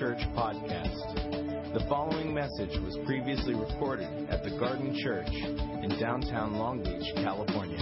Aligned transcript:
Church 0.00 0.20
podcast. 0.34 1.74
The 1.74 1.84
following 1.86 2.32
message 2.32 2.70
was 2.80 2.96
previously 3.04 3.52
recorded 3.52 4.30
at 4.30 4.42
the 4.42 4.48
Garden 4.58 4.96
Church 4.98 5.28
in 5.28 5.90
downtown 6.00 6.54
Long 6.54 6.82
Beach, 6.82 7.12
California. 7.16 7.76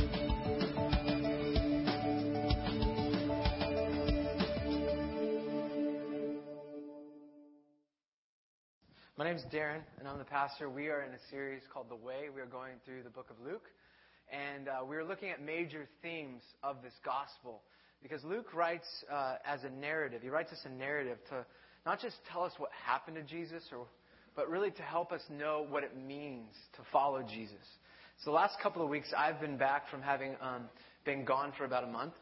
My 9.17 9.25
name 9.25 9.37
is 9.37 9.45
Darren, 9.53 9.83
and 10.01 10.09
I'm 10.09 10.19
the 10.19 10.25
pastor. 10.25 10.69
We 10.69 10.89
are 10.89 11.03
in 11.03 11.15
a 11.15 11.21
series 11.31 11.63
called 11.73 11.87
The 11.89 11.95
Way. 11.95 12.31
We 12.35 12.41
are 12.41 12.47
going 12.47 12.73
through 12.85 13.05
the 13.05 13.11
book 13.11 13.31
of 13.31 13.37
Luke, 13.47 13.69
and 14.33 14.67
uh, 14.67 14.85
we're 14.85 15.05
looking 15.05 15.31
at 15.31 15.41
major 15.41 15.89
themes 16.03 16.43
of 16.65 16.83
this 16.83 16.95
gospel. 17.05 17.63
Because 18.03 18.25
Luke 18.25 18.55
writes 18.55 18.89
uh, 19.09 19.37
as 19.45 19.63
a 19.63 19.71
narrative. 19.71 20.23
He 20.23 20.31
writes 20.31 20.51
us 20.51 20.61
a 20.65 20.69
narrative 20.69 21.19
to 21.31 21.47
not 21.89 22.01
just 22.01 22.17
tell 22.31 22.45
us 22.45 22.53
what 22.59 22.69
happened 22.85 23.17
to 23.17 23.23
Jesus, 23.23 23.63
or, 23.73 23.87
but 24.37 24.51
really 24.51 24.71
to 24.71 24.83
help 24.83 25.11
us 25.11 25.23
know 25.31 25.65
what 25.71 25.83
it 25.85 25.97
means 25.97 26.53
to 26.75 26.83
follow 26.93 27.23
Jesus. 27.23 27.65
So 28.23 28.31
the 28.31 28.35
last 28.37 28.57
couple 28.63 28.83
of 28.83 28.91
weeks, 28.91 29.11
I've 29.17 29.41
been 29.41 29.57
back 29.57 29.89
from 29.89 30.03
having 30.03 30.37
um, 30.43 30.65
been 31.07 31.25
gone 31.25 31.51
for 31.57 31.65
about 31.65 31.85
a 31.85 31.87
month. 31.87 32.13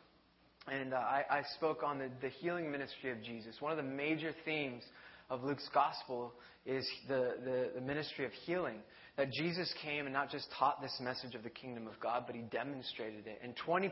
And 0.71 0.95
uh, 0.95 0.99
I, 0.99 1.25
I 1.29 1.43
spoke 1.57 1.83
on 1.83 1.99
the, 1.99 2.11
the 2.23 2.29
healing 2.29 2.71
ministry 2.71 3.11
of 3.11 3.21
Jesus. 3.25 3.57
One 3.59 3.73
of 3.73 3.77
the 3.77 3.91
major 3.91 4.33
themes 4.45 4.85
of 5.31 5.43
Luke's 5.43 5.69
gospel 5.75 6.33
is 6.65 6.89
the, 7.09 7.35
the, 7.45 7.71
the, 7.75 7.81
ministry 7.81 8.25
of 8.25 8.31
healing. 8.45 8.79
That 9.17 9.33
Jesus 9.33 9.73
came 9.83 10.05
and 10.05 10.13
not 10.13 10.31
just 10.31 10.47
taught 10.57 10.81
this 10.81 10.97
message 11.03 11.35
of 11.35 11.43
the 11.43 11.51
kingdom 11.51 11.89
of 11.89 11.99
God, 11.99 12.23
but 12.29 12.37
he 12.37 12.43
demonstrated 12.43 13.27
it. 13.27 13.41
And 13.43 13.53
20% 13.67 13.91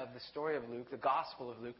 of 0.00 0.14
the 0.14 0.20
story 0.30 0.56
of 0.56 0.62
Luke, 0.70 0.90
the 0.90 0.96
gospel 0.96 1.50
of 1.50 1.60
Luke, 1.60 1.76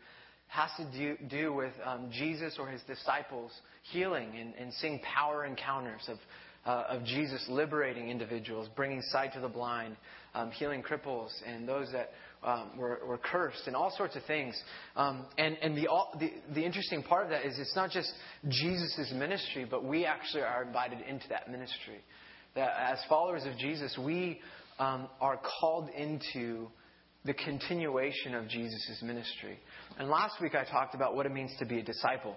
has 0.51 0.71
to 0.77 0.99
do, 0.99 1.17
do 1.29 1.53
with 1.53 1.73
um, 1.85 2.11
Jesus 2.13 2.57
or 2.59 2.69
his 2.69 2.83
disciples 2.83 3.53
healing 3.93 4.37
and, 4.37 4.53
and 4.55 4.73
seeing 4.75 4.99
power 4.99 5.47
encounters 5.47 6.03
of, 6.09 6.19
uh, 6.67 6.97
of 6.97 7.05
Jesus 7.05 7.45
liberating 7.49 8.11
individuals, 8.11 8.69
bringing 8.75 9.01
sight 9.13 9.33
to 9.35 9.41
the 9.41 9.49
blind, 9.49 9.97
um, 10.35 10.51
healing 10.51 10.83
cripples, 10.83 11.31
and 11.47 11.69
those 11.69 11.87
that 11.93 12.11
um, 12.43 12.73
were, 12.77 13.01
were, 13.07 13.19
cursed, 13.19 13.63
and 13.67 13.77
all 13.77 13.95
sorts 13.97 14.17
of 14.17 14.25
things. 14.25 14.61
Um, 14.97 15.27
and 15.39 15.57
and 15.63 15.77
the, 15.77 15.87
all, 15.87 16.17
the, 16.19 16.33
the 16.53 16.65
interesting 16.65 17.05
part 17.05 17.25
of 17.25 17.31
that 17.31 17.47
is 17.47 17.57
it's 17.59 17.77
not 17.77 17.91
just 17.91 18.13
Jesus' 18.49 19.13
ministry, 19.15 19.65
but 19.71 19.85
we 19.85 20.05
actually 20.05 20.43
are 20.43 20.65
invited 20.65 20.99
into 21.09 21.29
that 21.29 21.49
ministry. 21.49 22.01
That 22.57 22.73
as 22.77 22.99
followers 23.09 23.45
of 23.47 23.57
Jesus, 23.57 23.97
we 23.97 24.41
um, 24.81 25.09
are 25.21 25.39
called 25.61 25.91
into 25.91 26.69
the 27.25 27.35
continuation 27.35 28.35
of 28.35 28.49
Jesus' 28.49 29.03
ministry. 29.03 29.59
And 29.99 30.09
last 30.09 30.41
week 30.41 30.55
I 30.55 30.65
talked 30.65 30.95
about 30.95 31.15
what 31.15 31.27
it 31.27 31.33
means 31.33 31.53
to 31.59 31.67
be 31.67 31.79
a 31.79 31.83
disciple. 31.83 32.37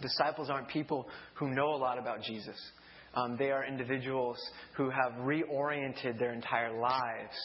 Disciples 0.00 0.50
aren't 0.50 0.68
people 0.68 1.08
who 1.34 1.48
know 1.48 1.74
a 1.74 1.76
lot 1.76 1.98
about 1.98 2.22
Jesus. 2.22 2.56
Um, 3.14 3.36
they 3.38 3.50
are 3.50 3.64
individuals 3.64 4.38
who 4.76 4.90
have 4.90 5.12
reoriented 5.20 6.18
their 6.18 6.32
entire 6.32 6.78
lives 6.78 7.36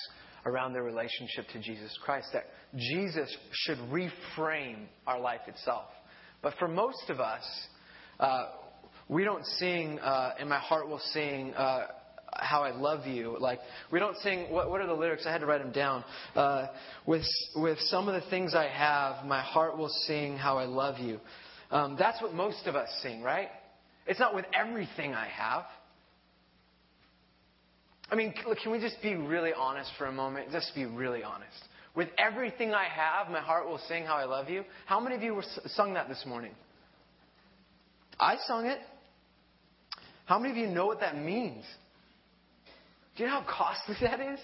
around 0.45 0.73
their 0.73 0.83
relationship 0.83 1.47
to 1.53 1.59
Jesus 1.59 1.95
Christ. 2.03 2.27
That 2.33 2.45
Jesus 2.75 3.35
should 3.51 3.77
reframe 3.91 4.85
our 5.05 5.19
life 5.19 5.41
itself. 5.47 5.85
But 6.41 6.53
for 6.57 6.67
most 6.67 7.09
of 7.09 7.19
us, 7.19 7.43
uh, 8.19 8.45
we 9.07 9.23
don't 9.23 9.45
sing, 9.57 9.99
uh, 9.99 10.33
and 10.39 10.47
my 10.49 10.59
heart 10.59 10.87
will 10.87 11.01
sing, 11.13 11.53
uh, 11.55 11.87
how 12.41 12.63
I 12.63 12.71
love 12.71 13.05
you. 13.07 13.37
Like 13.39 13.59
we 13.91 13.99
don't 13.99 14.17
sing. 14.17 14.51
What, 14.51 14.69
what 14.69 14.81
are 14.81 14.87
the 14.87 14.93
lyrics? 14.93 15.25
I 15.25 15.31
had 15.31 15.41
to 15.41 15.47
write 15.47 15.61
them 15.61 15.71
down. 15.71 16.03
Uh, 16.35 16.67
with 17.05 17.25
with 17.55 17.79
some 17.81 18.07
of 18.07 18.21
the 18.21 18.29
things 18.29 18.55
I 18.55 18.67
have, 18.67 19.25
my 19.25 19.41
heart 19.41 19.77
will 19.77 19.89
sing 20.07 20.37
how 20.37 20.57
I 20.57 20.65
love 20.65 20.99
you. 20.99 21.19
Um, 21.71 21.95
that's 21.99 22.21
what 22.21 22.33
most 22.33 22.65
of 22.65 22.75
us 22.75 22.89
sing, 23.03 23.21
right? 23.21 23.49
It's 24.07 24.19
not 24.19 24.33
with 24.33 24.45
everything 24.53 25.13
I 25.13 25.27
have. 25.27 25.65
I 28.11 28.15
mean, 28.15 28.33
can 28.33 28.71
we 28.71 28.79
just 28.79 28.99
be 29.03 29.13
really 29.13 29.53
honest 29.53 29.91
for 29.97 30.07
a 30.07 30.11
moment? 30.11 30.51
Just 30.51 30.73
be 30.73 30.85
really 30.85 31.21
honest. 31.21 31.53
With 31.95 32.09
everything 32.17 32.73
I 32.73 32.85
have, 32.85 33.31
my 33.31 33.39
heart 33.39 33.67
will 33.67 33.79
sing 33.87 34.05
how 34.05 34.15
I 34.15 34.25
love 34.25 34.49
you. 34.49 34.63
How 34.87 34.99
many 34.99 35.15
of 35.15 35.21
you 35.21 35.41
sung 35.67 35.93
that 35.93 36.07
this 36.07 36.23
morning? 36.25 36.53
I 38.19 38.37
sung 38.47 38.65
it. 38.65 38.79
How 40.25 40.39
many 40.39 40.51
of 40.51 40.57
you 40.57 40.67
know 40.67 40.85
what 40.85 40.99
that 41.01 41.17
means? 41.17 41.63
Do 43.19 43.25
you 43.25 43.29
know 43.29 43.41
how 43.41 43.45
costly 43.49 43.95
that 44.07 44.21
is? 44.21 44.39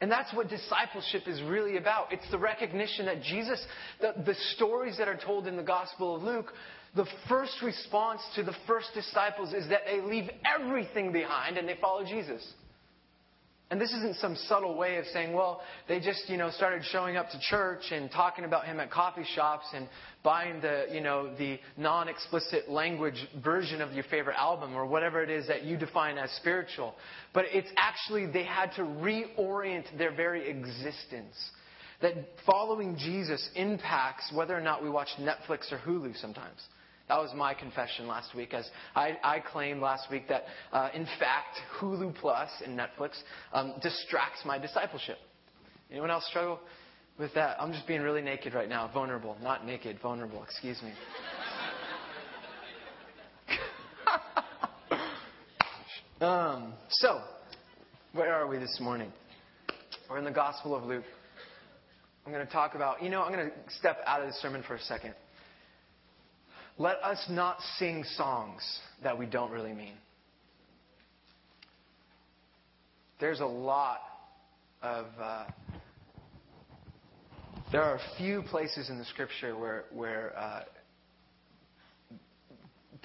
And 0.00 0.10
that's 0.10 0.32
what 0.32 0.48
discipleship 0.48 1.22
is 1.26 1.42
really 1.42 1.76
about. 1.76 2.12
It's 2.12 2.28
the 2.30 2.38
recognition 2.38 3.06
that 3.06 3.22
Jesus, 3.22 3.64
the, 4.00 4.12
the 4.24 4.34
stories 4.54 4.96
that 4.98 5.08
are 5.08 5.16
told 5.16 5.48
in 5.48 5.56
the 5.56 5.62
Gospel 5.62 6.14
of 6.14 6.22
Luke, 6.22 6.52
the 6.94 7.06
first 7.28 7.54
response 7.62 8.20
to 8.36 8.44
the 8.44 8.54
first 8.68 8.88
disciples 8.94 9.52
is 9.52 9.68
that 9.70 9.80
they 9.86 10.00
leave 10.00 10.30
everything 10.44 11.10
behind 11.10 11.58
and 11.58 11.68
they 11.68 11.76
follow 11.80 12.04
Jesus. 12.04 12.46
And 13.70 13.80
this 13.80 13.92
isn't 13.92 14.16
some 14.16 14.36
subtle 14.36 14.76
way 14.76 14.98
of 14.98 15.06
saying, 15.06 15.32
well, 15.32 15.62
they 15.88 15.98
just, 15.98 16.28
you 16.28 16.36
know, 16.36 16.50
started 16.50 16.82
showing 16.92 17.16
up 17.16 17.30
to 17.30 17.40
church 17.40 17.80
and 17.92 18.10
talking 18.10 18.44
about 18.44 18.66
him 18.66 18.78
at 18.78 18.90
coffee 18.90 19.24
shops 19.34 19.64
and 19.74 19.88
buying 20.22 20.60
the, 20.60 20.86
you 20.92 21.00
know, 21.00 21.34
the 21.36 21.58
non-explicit 21.78 22.68
language 22.68 23.26
version 23.42 23.80
of 23.80 23.92
your 23.92 24.04
favorite 24.04 24.36
album 24.36 24.74
or 24.74 24.84
whatever 24.84 25.22
it 25.22 25.30
is 25.30 25.46
that 25.48 25.64
you 25.64 25.78
define 25.78 26.18
as 26.18 26.30
spiritual. 26.32 26.94
But 27.32 27.46
it's 27.52 27.70
actually, 27.76 28.26
they 28.26 28.44
had 28.44 28.70
to 28.76 28.82
reorient 28.82 29.86
their 29.96 30.14
very 30.14 30.48
existence. 30.48 31.34
That 32.02 32.14
following 32.44 32.96
Jesus 32.98 33.48
impacts 33.54 34.30
whether 34.34 34.54
or 34.54 34.60
not 34.60 34.82
we 34.82 34.90
watch 34.90 35.08
Netflix 35.18 35.72
or 35.72 35.78
Hulu 35.78 36.20
sometimes. 36.20 36.60
That 37.08 37.18
was 37.18 37.30
my 37.36 37.52
confession 37.52 38.06
last 38.06 38.34
week, 38.34 38.54
as 38.54 38.66
I, 38.96 39.18
I 39.22 39.40
claimed 39.40 39.82
last 39.82 40.10
week 40.10 40.26
that, 40.28 40.44
uh, 40.72 40.88
in 40.94 41.04
fact, 41.18 41.58
Hulu 41.78 42.14
Plus 42.14 42.48
and 42.64 42.78
Netflix 42.78 43.10
um, 43.52 43.74
distracts 43.82 44.40
my 44.46 44.58
discipleship. 44.58 45.18
Anyone 45.90 46.10
else 46.10 46.26
struggle 46.26 46.60
with 47.18 47.34
that? 47.34 47.60
I'm 47.60 47.72
just 47.72 47.86
being 47.86 48.00
really 48.00 48.22
naked 48.22 48.54
right 48.54 48.70
now, 48.70 48.90
vulnerable, 48.92 49.36
not 49.42 49.66
naked, 49.66 49.98
vulnerable. 50.00 50.42
Excuse 50.44 50.80
me. 50.82 50.92
um, 56.26 56.72
so, 56.88 57.20
where 58.14 58.32
are 58.32 58.46
we 58.46 58.56
this 58.56 58.78
morning? 58.80 59.12
We're 60.08 60.18
in 60.18 60.24
the 60.24 60.30
Gospel 60.30 60.74
of 60.74 60.84
Luke. 60.84 61.04
I'm 62.24 62.32
going 62.32 62.46
to 62.46 62.52
talk 62.52 62.74
about, 62.74 63.02
you 63.02 63.10
know, 63.10 63.22
I'm 63.22 63.32
going 63.32 63.50
to 63.50 63.54
step 63.78 63.98
out 64.06 64.22
of 64.22 64.28
the 64.28 64.32
sermon 64.34 64.62
for 64.66 64.76
a 64.76 64.80
second. 64.80 65.14
Let 66.76 66.96
us 67.02 67.24
not 67.28 67.58
sing 67.78 68.04
songs 68.16 68.62
that 69.02 69.16
we 69.16 69.26
don't 69.26 69.50
really 69.50 69.72
mean. 69.72 69.94
There's 73.20 73.40
a 73.40 73.46
lot 73.46 74.00
of. 74.82 75.06
Uh, 75.20 75.44
there 77.70 77.82
are 77.82 77.96
a 77.96 78.16
few 78.18 78.42
places 78.42 78.90
in 78.90 78.98
the 78.98 79.04
scripture 79.06 79.56
where, 79.56 79.84
where 79.92 80.32
uh, 80.38 80.62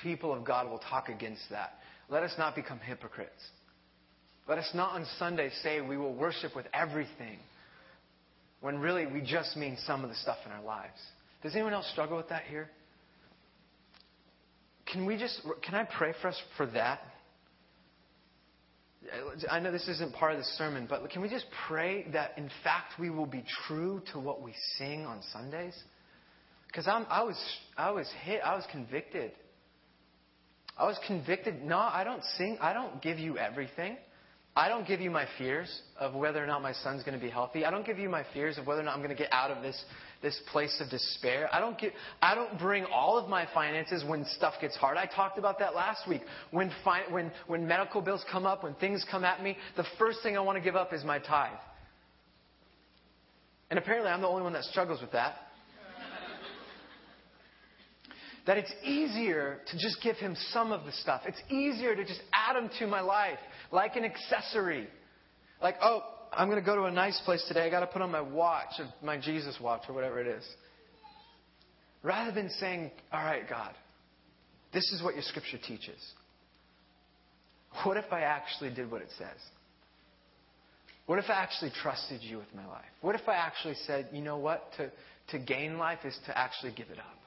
people 0.02 0.34
of 0.34 0.44
God 0.44 0.70
will 0.70 0.80
talk 0.80 1.10
against 1.10 1.42
that. 1.50 1.74
Let 2.10 2.24
us 2.24 2.34
not 2.38 2.56
become 2.56 2.80
hypocrites. 2.80 3.42
Let 4.48 4.58
us 4.58 4.70
not 4.74 4.94
on 4.94 5.06
Sunday 5.18 5.50
say 5.64 5.82
we 5.82 5.98
will 5.98 6.14
worship 6.14 6.56
with 6.56 6.66
everything 6.74 7.40
when 8.62 8.80
really 8.80 9.06
we 9.06 9.22
just 9.22 9.56
mean 9.56 9.78
some 9.86 10.04
of 10.04 10.10
the 10.10 10.16
stuff 10.18 10.38
in 10.46 10.52
our 10.52 10.64
lives. 10.64 11.00
Does 11.44 11.54
anyone 11.54 11.74
else 11.74 11.88
struggle 11.92 12.18
with 12.18 12.30
that 12.30 12.44
here? 12.44 12.70
Can 14.92 15.06
we 15.06 15.18
just, 15.18 15.42
can 15.64 15.76
I 15.76 15.84
pray 15.84 16.14
for 16.22 16.30
us 16.30 16.42
for 16.58 16.66
that? 16.68 17.02
I 19.50 19.60
know 19.60 19.72
this 19.72 19.88
isn't 19.88 20.14
part 20.14 20.34
of 20.34 20.40
the 20.40 20.44
sermon, 20.58 20.88
but 20.90 21.08
can 21.10 21.22
we 21.22 21.30
just 21.30 21.46
pray 21.68 22.06
that 22.14 22.38
in 22.38 22.50
fact 22.64 23.00
we 23.00 23.10
will 23.10 23.26
be 23.26 23.44
true 23.68 24.02
to 24.12 24.20
what 24.20 24.42
we 24.42 24.54
sing 24.78 25.06
on 25.06 25.22
Sundays? 25.32 25.78
Because 26.68 26.88
I 26.88 27.24
was, 27.24 27.38
I 27.78 27.92
was 27.92 28.08
hit, 28.24 28.42
I 28.44 28.56
was 28.56 28.66
convicted. 28.72 29.32
I 30.78 30.86
was 30.86 30.98
convicted. 31.08 31.64
No, 31.64 31.78
I 31.78 32.04
don't 32.04 32.24
sing, 32.38 32.58
I 32.62 32.74
don't 32.74 33.02
give 33.02 33.20
you 33.20 33.38
everything. 33.38 33.98
I 34.60 34.68
don't 34.68 34.86
give 34.86 35.00
you 35.00 35.10
my 35.10 35.26
fears 35.38 35.84
of 35.98 36.14
whether 36.14 36.44
or 36.44 36.46
not 36.46 36.62
my 36.62 36.74
son's 36.74 37.02
going 37.04 37.18
to 37.18 37.26
be 37.26 37.32
healthy. 37.32 37.64
I 37.64 37.72
don't 37.72 37.86
give 37.86 37.98
you 37.98 38.10
my 38.10 38.26
fears 38.34 38.58
of 38.58 38.68
whether 38.68 38.82
or 38.82 38.84
not 38.84 38.94
I'm 38.94 39.00
going 39.00 39.16
to 39.16 39.16
get 39.16 39.32
out 39.32 39.52
of 39.52 39.64
this, 39.64 39.82
this 40.22 40.38
place 40.52 40.82
of 40.82 40.90
despair. 40.90 41.48
I 41.54 41.62
don't, 41.62 41.80
get, 41.80 41.94
I 42.22 42.36
don't 42.36 42.60
bring 42.60 42.84
all 42.84 43.18
of 43.18 43.30
my 43.30 43.48
finances 43.54 44.04
when 44.06 44.26
stuff 44.26 44.56
gets 44.60 44.76
hard. 44.76 44.98
I 44.98 45.06
talked 45.06 45.38
about 45.38 45.60
that 45.60 45.76
last 45.76 46.10
week. 46.10 46.24
When, 46.52 46.74
fi- 46.84 47.10
when, 47.10 47.32
when 47.48 47.66
medical 47.66 48.02
bills 48.02 48.22
come 48.30 48.46
up, 48.46 48.66
when 48.66 48.74
things 48.76 49.06
come 49.10 49.24
at 49.24 49.42
me, 49.42 49.56
the 49.78 49.86
first 49.98 50.20
thing 50.24 50.36
I 50.36 50.42
want 50.42 50.58
to 50.58 50.62
give 50.62 50.76
up 50.76 50.92
is 50.92 51.06
my 51.06 51.20
tithe. 51.20 51.58
And 53.70 53.80
apparently 53.80 54.12
I'm 54.12 54.20
the 54.20 54.28
only 54.28 54.44
one 54.44 54.52
that 54.52 54.66
struggles 54.66 55.00
with 55.00 55.14
that. 55.14 55.36
that 58.46 58.58
it's 58.58 58.74
easier 58.84 59.60
to 59.70 59.78
just 59.78 60.02
give 60.02 60.16
him 60.16 60.36
some 60.52 60.72
of 60.72 60.84
the 60.84 60.92
stuff. 60.92 61.22
It's 61.28 61.40
easier 61.50 61.96
to 61.96 62.04
just 62.04 62.22
add 62.34 62.56
him 62.56 62.70
to 62.80 62.88
my 62.88 63.00
life 63.00 63.38
like 63.72 63.96
an 63.96 64.06
accessory. 64.06 64.88
Like, 65.62 65.76
oh, 65.82 66.02
I'm 66.32 66.48
going 66.48 66.60
to 66.60 66.66
go 66.66 66.76
to 66.76 66.84
a 66.84 66.92
nice 66.92 67.20
place 67.26 67.44
today. 67.48 67.62
I 67.62 67.70
got 67.70 67.82
to 67.82 67.88
put 67.88 68.02
on 68.02 68.12
my 68.12 68.22
watch, 68.22 68.80
my 69.04 69.18
Jesus 69.18 69.58
watch, 69.62 69.84
or 69.90 69.96
whatever 69.96 70.20
it 70.20 70.28
is. 70.28 70.44
Rather 72.04 72.32
than 72.32 72.50
saying, 72.60 72.92
all 73.12 73.24
right, 73.24 73.48
God, 73.50 73.74
this 74.74 74.92
is 74.92 75.04
what 75.04 75.16
your 75.16 75.24
scripture 75.24 75.58
teaches. 75.58 76.00
What 77.84 77.98
if 77.98 78.12
I 78.12 78.22
actually 78.22 78.74
did 78.74 78.90
what 78.90 79.02
it 79.02 79.10
says? 79.18 79.38
What 81.06 81.20
if 81.20 81.26
I 81.28 81.34
actually 81.34 81.72
trusted 81.82 82.22
you 82.22 82.38
with 82.38 82.54
my 82.56 82.66
life? 82.68 82.86
What 83.02 83.16
if 83.16 83.28
I 83.28 83.34
actually 83.34 83.76
said, 83.88 84.10
you 84.14 84.22
know 84.22 84.38
what? 84.38 84.72
To, 84.78 84.92
to 85.32 85.40
gain 85.40 85.78
life 85.78 86.00
is 86.06 86.18
to 86.28 86.38
actually 86.38 86.72
give 86.72 86.90
it 86.90 87.00
up. 87.00 87.19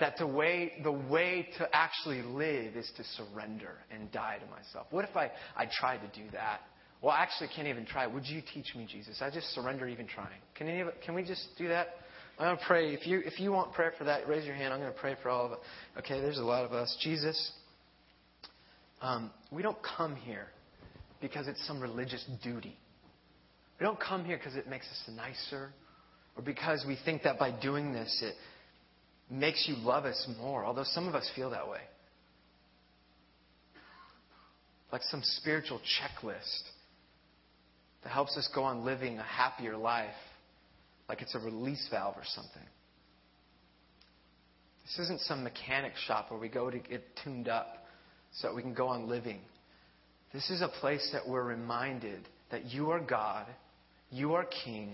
That 0.00 0.16
the 0.18 0.26
way, 0.26 0.72
the 0.82 0.92
way 0.92 1.48
to 1.58 1.68
actually 1.72 2.22
live 2.22 2.74
is 2.74 2.90
to 2.96 3.04
surrender 3.04 3.76
and 3.92 4.10
die 4.10 4.38
to 4.38 4.50
myself. 4.50 4.88
What 4.90 5.04
if 5.08 5.16
I, 5.16 5.30
I 5.56 5.68
tried 5.80 5.98
to 5.98 6.20
do 6.20 6.28
that? 6.32 6.62
Well, 7.00 7.12
I 7.12 7.20
actually 7.22 7.50
can't 7.54 7.68
even 7.68 7.86
try. 7.86 8.06
Would 8.06 8.26
you 8.26 8.42
teach 8.52 8.74
me, 8.74 8.88
Jesus? 8.90 9.18
I 9.20 9.30
just 9.30 9.48
surrender 9.54 9.86
even 9.86 10.06
trying. 10.06 10.40
Can, 10.56 10.68
any 10.68 10.84
can 11.04 11.14
we 11.14 11.22
just 11.22 11.46
do 11.56 11.68
that? 11.68 11.88
I'm 12.38 12.46
going 12.46 12.58
to 12.58 12.64
pray. 12.64 12.92
If 12.92 13.06
you, 13.06 13.20
if 13.24 13.38
you 13.38 13.52
want 13.52 13.72
prayer 13.72 13.92
for 13.96 14.04
that, 14.04 14.26
raise 14.26 14.44
your 14.44 14.56
hand. 14.56 14.74
I'm 14.74 14.80
going 14.80 14.92
to 14.92 14.98
pray 14.98 15.14
for 15.22 15.28
all 15.28 15.46
of 15.46 15.52
it. 15.52 15.58
Okay, 15.98 16.20
there's 16.20 16.38
a 16.38 16.44
lot 16.44 16.64
of 16.64 16.72
us. 16.72 16.96
Jesus, 17.00 17.52
um, 19.00 19.30
we 19.52 19.62
don't 19.62 19.78
come 19.96 20.16
here 20.16 20.48
because 21.20 21.46
it's 21.46 21.64
some 21.66 21.80
religious 21.80 22.24
duty. 22.42 22.76
We 23.78 23.84
don't 23.84 24.00
come 24.00 24.24
here 24.24 24.36
because 24.36 24.56
it 24.56 24.68
makes 24.68 24.86
us 24.86 25.14
nicer 25.14 25.70
or 26.36 26.42
because 26.42 26.84
we 26.86 26.98
think 27.04 27.22
that 27.22 27.38
by 27.38 27.50
doing 27.50 27.92
this 27.92 28.22
it 28.22 28.34
makes 29.30 29.66
you 29.68 29.76
love 29.76 30.04
us 30.04 30.26
more, 30.38 30.64
although 30.64 30.84
some 30.84 31.08
of 31.08 31.14
us 31.14 31.28
feel 31.34 31.50
that 31.50 31.68
way. 31.68 31.80
Like 34.92 35.02
some 35.02 35.22
spiritual 35.22 35.80
checklist 35.80 36.62
that 38.02 38.10
helps 38.10 38.36
us 38.36 38.48
go 38.54 38.62
on 38.62 38.84
living 38.84 39.18
a 39.18 39.22
happier 39.22 39.76
life, 39.76 40.14
like 41.08 41.22
it's 41.22 41.34
a 41.34 41.38
release 41.38 41.86
valve 41.90 42.14
or 42.16 42.22
something. 42.24 42.62
This 44.84 45.06
isn't 45.06 45.20
some 45.22 45.42
mechanic 45.42 45.94
shop 46.06 46.30
where 46.30 46.38
we 46.38 46.48
go 46.48 46.70
to 46.70 46.78
get 46.78 47.02
tuned 47.24 47.48
up 47.48 47.86
so 48.34 48.48
that 48.48 48.54
we 48.54 48.62
can 48.62 48.74
go 48.74 48.88
on 48.88 49.08
living. 49.08 49.40
This 50.32 50.50
is 50.50 50.60
a 50.60 50.68
place 50.68 51.08
that 51.12 51.28
we're 51.28 51.42
reminded 51.42 52.20
that 52.50 52.66
you 52.66 52.90
are 52.90 53.00
God, 53.00 53.46
you 54.10 54.34
are 54.34 54.44
King, 54.64 54.92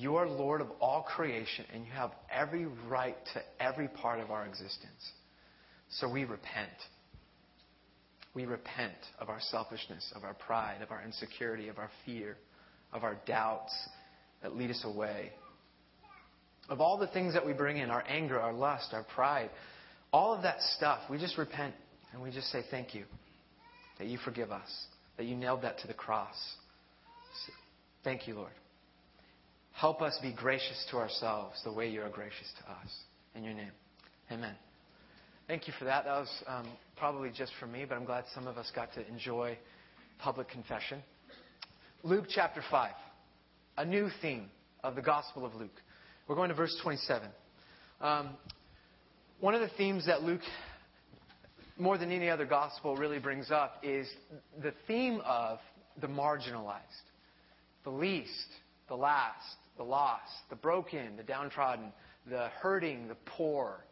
you 0.00 0.16
are 0.16 0.26
Lord 0.26 0.62
of 0.62 0.68
all 0.80 1.02
creation, 1.02 1.66
and 1.74 1.84
you 1.84 1.92
have 1.92 2.12
every 2.30 2.64
right 2.88 3.16
to 3.34 3.42
every 3.62 3.88
part 3.88 4.18
of 4.18 4.30
our 4.30 4.46
existence. 4.46 5.12
So 5.90 6.10
we 6.10 6.24
repent. 6.24 6.70
We 8.34 8.46
repent 8.46 8.94
of 9.18 9.28
our 9.28 9.40
selfishness, 9.40 10.10
of 10.16 10.24
our 10.24 10.32
pride, 10.32 10.80
of 10.82 10.90
our 10.90 11.02
insecurity, 11.02 11.68
of 11.68 11.78
our 11.78 11.90
fear, 12.06 12.36
of 12.94 13.04
our 13.04 13.18
doubts 13.26 13.74
that 14.42 14.56
lead 14.56 14.70
us 14.70 14.82
away. 14.84 15.32
Of 16.70 16.80
all 16.80 16.96
the 16.96 17.08
things 17.08 17.34
that 17.34 17.44
we 17.44 17.52
bring 17.52 17.76
in 17.76 17.90
our 17.90 18.04
anger, 18.08 18.40
our 18.40 18.54
lust, 18.54 18.90
our 18.94 19.02
pride, 19.02 19.50
all 20.14 20.32
of 20.32 20.42
that 20.44 20.62
stuff, 20.76 21.00
we 21.10 21.18
just 21.18 21.36
repent 21.36 21.74
and 22.14 22.22
we 22.22 22.30
just 22.30 22.50
say 22.50 22.62
thank 22.70 22.94
you 22.94 23.04
that 23.98 24.06
you 24.06 24.16
forgive 24.24 24.50
us, 24.50 24.86
that 25.18 25.26
you 25.26 25.36
nailed 25.36 25.62
that 25.62 25.78
to 25.80 25.86
the 25.86 25.94
cross. 25.94 26.36
Thank 28.02 28.26
you, 28.26 28.34
Lord. 28.36 28.52
Help 29.72 30.02
us 30.02 30.18
be 30.20 30.32
gracious 30.32 30.86
to 30.90 30.98
ourselves 30.98 31.60
the 31.64 31.72
way 31.72 31.88
you 31.88 32.02
are 32.02 32.10
gracious 32.10 32.52
to 32.60 32.70
us. 32.72 32.90
In 33.34 33.44
your 33.44 33.54
name. 33.54 33.70
Amen. 34.30 34.54
Thank 35.46 35.66
you 35.66 35.74
for 35.78 35.84
that. 35.84 36.04
That 36.04 36.20
was 36.20 36.42
um, 36.46 36.68
probably 36.96 37.30
just 37.30 37.52
for 37.58 37.66
me, 37.66 37.84
but 37.88 37.96
I'm 37.96 38.04
glad 38.04 38.24
some 38.34 38.46
of 38.46 38.56
us 38.56 38.70
got 38.74 38.92
to 38.94 39.06
enjoy 39.08 39.58
public 40.18 40.48
confession. 40.48 41.02
Luke 42.02 42.26
chapter 42.28 42.62
5, 42.70 42.92
a 43.78 43.84
new 43.84 44.08
theme 44.22 44.46
of 44.84 44.94
the 44.94 45.02
Gospel 45.02 45.44
of 45.44 45.54
Luke. 45.54 45.80
We're 46.28 46.36
going 46.36 46.50
to 46.50 46.54
verse 46.54 46.78
27. 46.82 47.28
Um, 48.00 48.30
one 49.40 49.54
of 49.54 49.60
the 49.60 49.70
themes 49.76 50.06
that 50.06 50.22
Luke, 50.22 50.42
more 51.78 51.98
than 51.98 52.10
any 52.10 52.28
other 52.28 52.46
gospel, 52.46 52.96
really 52.96 53.18
brings 53.18 53.50
up 53.50 53.80
is 53.82 54.06
the 54.62 54.72
theme 54.86 55.20
of 55.24 55.58
the 56.00 56.06
marginalized, 56.06 56.78
the 57.84 57.90
least, 57.90 58.30
the 58.90 58.96
last, 58.96 59.56
the 59.78 59.82
lost, 59.82 60.32
the 60.50 60.56
broken, 60.56 61.16
the 61.16 61.22
downtrodden, 61.22 61.86
the 62.28 62.48
hurting, 62.60 63.08
the 63.08 63.16
poor. 63.24 63.82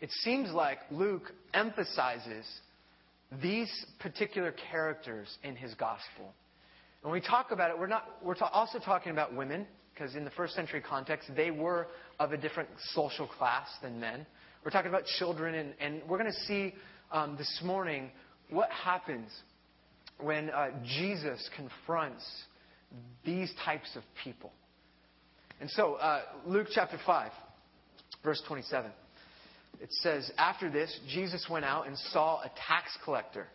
It 0.00 0.10
seems 0.22 0.52
like 0.52 0.78
Luke 0.92 1.32
emphasizes 1.54 2.46
these 3.42 3.70
particular 3.98 4.54
characters 4.70 5.26
in 5.42 5.56
his 5.56 5.74
gospel. 5.74 6.32
When 7.02 7.12
we 7.12 7.20
talk 7.20 7.50
about 7.50 7.70
it, 7.70 7.78
we're, 7.78 7.86
not, 7.86 8.04
we're 8.22 8.34
ta- 8.34 8.50
also 8.52 8.78
talking 8.78 9.12
about 9.12 9.34
women, 9.34 9.66
because 9.92 10.14
in 10.14 10.24
the 10.24 10.30
first 10.32 10.54
century 10.54 10.82
context, 10.82 11.30
they 11.34 11.50
were 11.50 11.88
of 12.20 12.32
a 12.32 12.36
different 12.36 12.68
social 12.92 13.26
class 13.26 13.66
than 13.82 13.98
men. 13.98 14.26
We're 14.64 14.70
talking 14.70 14.90
about 14.90 15.06
children, 15.18 15.54
and, 15.54 15.74
and 15.80 16.02
we're 16.08 16.18
going 16.18 16.30
to 16.30 16.46
see 16.46 16.74
um, 17.10 17.36
this 17.38 17.60
morning 17.64 18.10
what 18.50 18.70
happens 18.70 19.30
when 20.20 20.50
uh, 20.50 20.68
Jesus 20.84 21.48
confronts 21.56 22.24
these 23.24 23.52
types 23.64 23.88
of 23.96 24.02
people. 24.22 24.52
And 25.60 25.70
so, 25.70 25.94
uh, 25.94 26.22
Luke 26.46 26.68
chapter 26.72 26.98
5, 27.04 27.32
verse 28.24 28.42
27, 28.46 28.90
it 29.80 29.88
says, 30.02 30.30
After 30.38 30.70
this, 30.70 30.98
Jesus 31.08 31.46
went 31.50 31.64
out 31.64 31.86
and 31.86 31.96
saw 32.12 32.40
a 32.40 32.50
tax 32.68 32.96
collector 33.04 33.46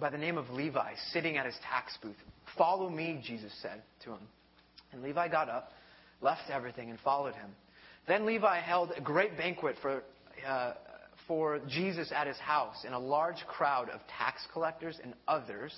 by 0.00 0.10
the 0.10 0.18
name 0.18 0.38
of 0.38 0.50
Levi 0.50 0.94
sitting 1.12 1.36
at 1.36 1.46
his 1.46 1.56
tax 1.68 1.96
booth. 2.02 2.16
Follow 2.58 2.88
me, 2.88 3.22
Jesus 3.24 3.52
said 3.62 3.82
to 4.04 4.10
him. 4.10 4.20
And 4.92 5.02
Levi 5.02 5.28
got 5.28 5.48
up, 5.48 5.70
left 6.20 6.50
everything, 6.50 6.90
and 6.90 6.98
followed 7.00 7.34
him. 7.34 7.50
Then 8.06 8.26
Levi 8.26 8.60
held 8.60 8.92
a 8.96 9.00
great 9.00 9.36
banquet 9.36 9.76
for, 9.80 10.02
uh, 10.46 10.74
for 11.26 11.60
Jesus 11.68 12.12
at 12.14 12.26
his 12.26 12.36
house, 12.38 12.84
and 12.84 12.94
a 12.94 12.98
large 12.98 13.44
crowd 13.48 13.88
of 13.88 14.00
tax 14.18 14.46
collectors 14.52 14.98
and 15.02 15.14
others 15.26 15.72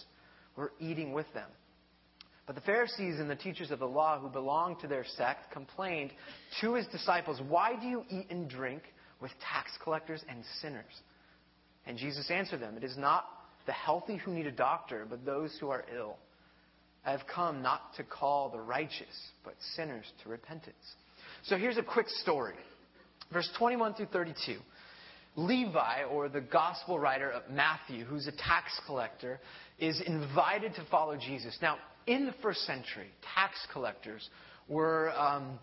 were 0.56 0.72
eating 0.80 1.12
with 1.12 1.26
them. 1.34 1.48
But 2.46 2.54
the 2.54 2.60
Pharisees 2.60 3.18
and 3.18 3.28
the 3.28 3.36
teachers 3.36 3.70
of 3.70 3.80
the 3.80 3.86
law 3.86 4.20
who 4.20 4.28
belonged 4.28 4.80
to 4.80 4.86
their 4.86 5.04
sect 5.04 5.50
complained 5.50 6.12
to 6.60 6.74
his 6.74 6.86
disciples, 6.86 7.40
Why 7.48 7.74
do 7.80 7.86
you 7.86 8.04
eat 8.08 8.26
and 8.30 8.48
drink 8.48 8.82
with 9.20 9.32
tax 9.52 9.70
collectors 9.82 10.22
and 10.28 10.44
sinners? 10.62 10.84
And 11.86 11.98
Jesus 11.98 12.30
answered 12.30 12.60
them, 12.60 12.76
It 12.76 12.84
is 12.84 12.96
not 12.96 13.24
the 13.66 13.72
healthy 13.72 14.16
who 14.16 14.32
need 14.32 14.46
a 14.46 14.52
doctor, 14.52 15.06
but 15.08 15.24
those 15.24 15.56
who 15.60 15.70
are 15.70 15.84
ill. 15.94 16.16
I 17.04 17.10
have 17.10 17.26
come 17.32 17.62
not 17.62 17.94
to 17.96 18.04
call 18.04 18.48
the 18.48 18.60
righteous, 18.60 19.30
but 19.44 19.54
sinners 19.74 20.04
to 20.22 20.28
repentance. 20.28 20.74
So 21.44 21.56
here's 21.56 21.78
a 21.78 21.82
quick 21.82 22.08
story. 22.08 22.54
Verse 23.32 23.48
21 23.58 23.94
through 23.94 24.06
32. 24.06 24.58
Levi, 25.36 26.04
or 26.10 26.28
the 26.28 26.40
gospel 26.40 26.98
writer 26.98 27.30
of 27.30 27.42
Matthew, 27.50 28.04
who's 28.04 28.26
a 28.26 28.32
tax 28.32 28.72
collector, 28.86 29.38
is 29.78 30.00
invited 30.00 30.74
to 30.74 30.84
follow 30.90 31.16
Jesus. 31.16 31.56
Now, 31.60 31.78
in 32.06 32.26
the 32.26 32.34
first 32.42 32.60
century, 32.60 33.08
tax 33.34 33.54
collectors 33.72 34.28
were. 34.68 35.12
Um, 35.16 35.58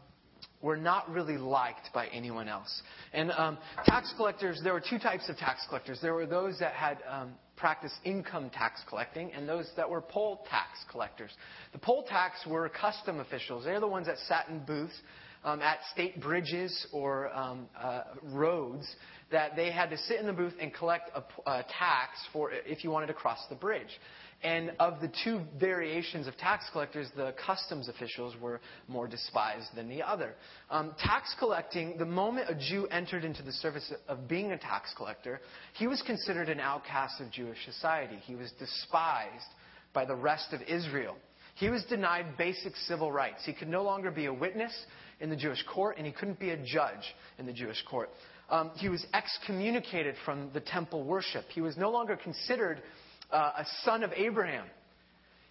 were 0.62 0.78
not 0.78 1.12
really 1.12 1.38
liked 1.38 1.90
by 1.94 2.08
anyone 2.08 2.48
else. 2.48 2.82
And 3.12 3.32
um, 3.32 3.58
tax 3.86 4.14
collectors, 4.16 4.62
there 4.64 4.72
were 4.72 4.84
two 4.90 4.98
types 4.98 5.28
of 5.28 5.38
tax 5.38 5.66
collectors. 5.68 6.00
There 6.02 6.14
were 6.14 6.26
those 6.26 6.58
that 6.60 6.74
had 6.74 7.00
um, 7.08 7.34
practiced 7.58 7.96
income 8.06 8.50
tax 8.50 8.82
collecting 8.88 9.32
and 9.34 9.48
those 9.48 9.70
that 9.76 9.90
were 9.90 10.02
poll 10.02 10.46
tax 10.50 10.70
collectors. 10.90 11.32
The 11.74 11.80
poll 11.80 12.04
tax 12.04 12.46
were 12.48 12.68
custom 12.70 13.20
officials. 13.20 13.66
They're 13.66 13.82
the 13.82 13.88
ones 13.88 14.08
that 14.08 14.18
sat 14.20 14.48
in 14.48 14.60
booths 14.60 14.96
um, 15.44 15.62
at 15.62 15.80
state 15.92 16.22
bridges 16.22 16.88
or 16.94 17.34
um, 17.36 17.68
uh, 17.80 18.04
roads 18.24 18.88
that 19.34 19.56
they 19.56 19.72
had 19.72 19.90
to 19.90 19.98
sit 19.98 20.20
in 20.20 20.28
the 20.28 20.34
booth 20.34 20.54
and 20.62 20.72
collect 20.74 21.10
a, 21.16 21.50
a 21.50 21.64
tax 21.64 22.20
for 22.32 22.52
if 22.52 22.84
you 22.84 22.92
wanted 22.92 23.08
to 23.08 23.14
cross 23.14 23.40
the 23.50 23.56
bridge. 23.56 24.00
And 24.44 24.74
of 24.78 25.02
the 25.02 25.10
two 25.24 25.42
variations 25.60 26.28
of 26.28 26.38
tax 26.38 26.66
collectors, 26.72 27.08
the 27.16 27.34
customs 27.46 27.90
officials 27.90 28.36
were 28.40 28.62
more 28.88 29.08
despised 29.08 29.68
than 29.76 29.90
the 29.90 30.04
other. 30.04 30.36
Um, 30.70 30.94
tax 31.00 31.34
collecting, 31.40 31.98
the 31.98 32.06
moment 32.06 32.50
a 32.50 32.56
Jew 32.56 32.86
entered 32.88 33.24
into 33.24 33.42
the 33.42 33.54
service 33.54 33.92
of 34.08 34.28
being 34.28 34.52
a 34.52 34.58
tax 34.58 34.94
collector, 34.96 35.42
he 35.74 35.88
was 35.88 36.02
considered 36.06 36.50
an 36.50 36.60
outcast 36.60 37.20
of 37.20 37.32
Jewish 37.32 37.58
society. 37.66 38.18
He 38.26 38.36
was 38.36 38.52
despised 38.60 39.48
by 39.94 40.06
the 40.06 40.16
rest 40.16 40.54
of 40.54 40.62
Israel. 40.68 41.16
He 41.56 41.70
was 41.70 41.84
denied 41.86 42.38
basic 42.38 42.76
civil 42.76 43.12
rights. 43.12 43.46
He 43.46 43.54
could 43.54 43.68
no 43.68 43.84
longer 43.84 44.12
be 44.12 44.26
a 44.26 44.34
witness 44.34 44.74
in 45.20 45.30
the 45.30 45.36
Jewish 45.36 45.64
court, 45.74 45.98
and 45.98 46.06
he 46.06 46.12
couldn't 46.12 46.40
be 46.40 46.50
a 46.50 46.58
judge 46.58 47.16
in 47.40 47.46
the 47.46 47.54
Jewish 47.54 47.82
court. 47.90 48.10
Um, 48.54 48.70
he 48.76 48.88
was 48.88 49.04
excommunicated 49.16 50.14
from 50.26 50.52
the 50.54 50.60
temple 50.60 51.04
worship. 51.04 51.46
He 51.56 51.60
was 51.60 51.76
no 51.76 51.90
longer 51.90 52.16
considered 52.16 52.84
uh, 53.32 53.52
a 53.58 53.66
son 53.84 54.04
of 54.04 54.12
Abraham. 54.16 54.66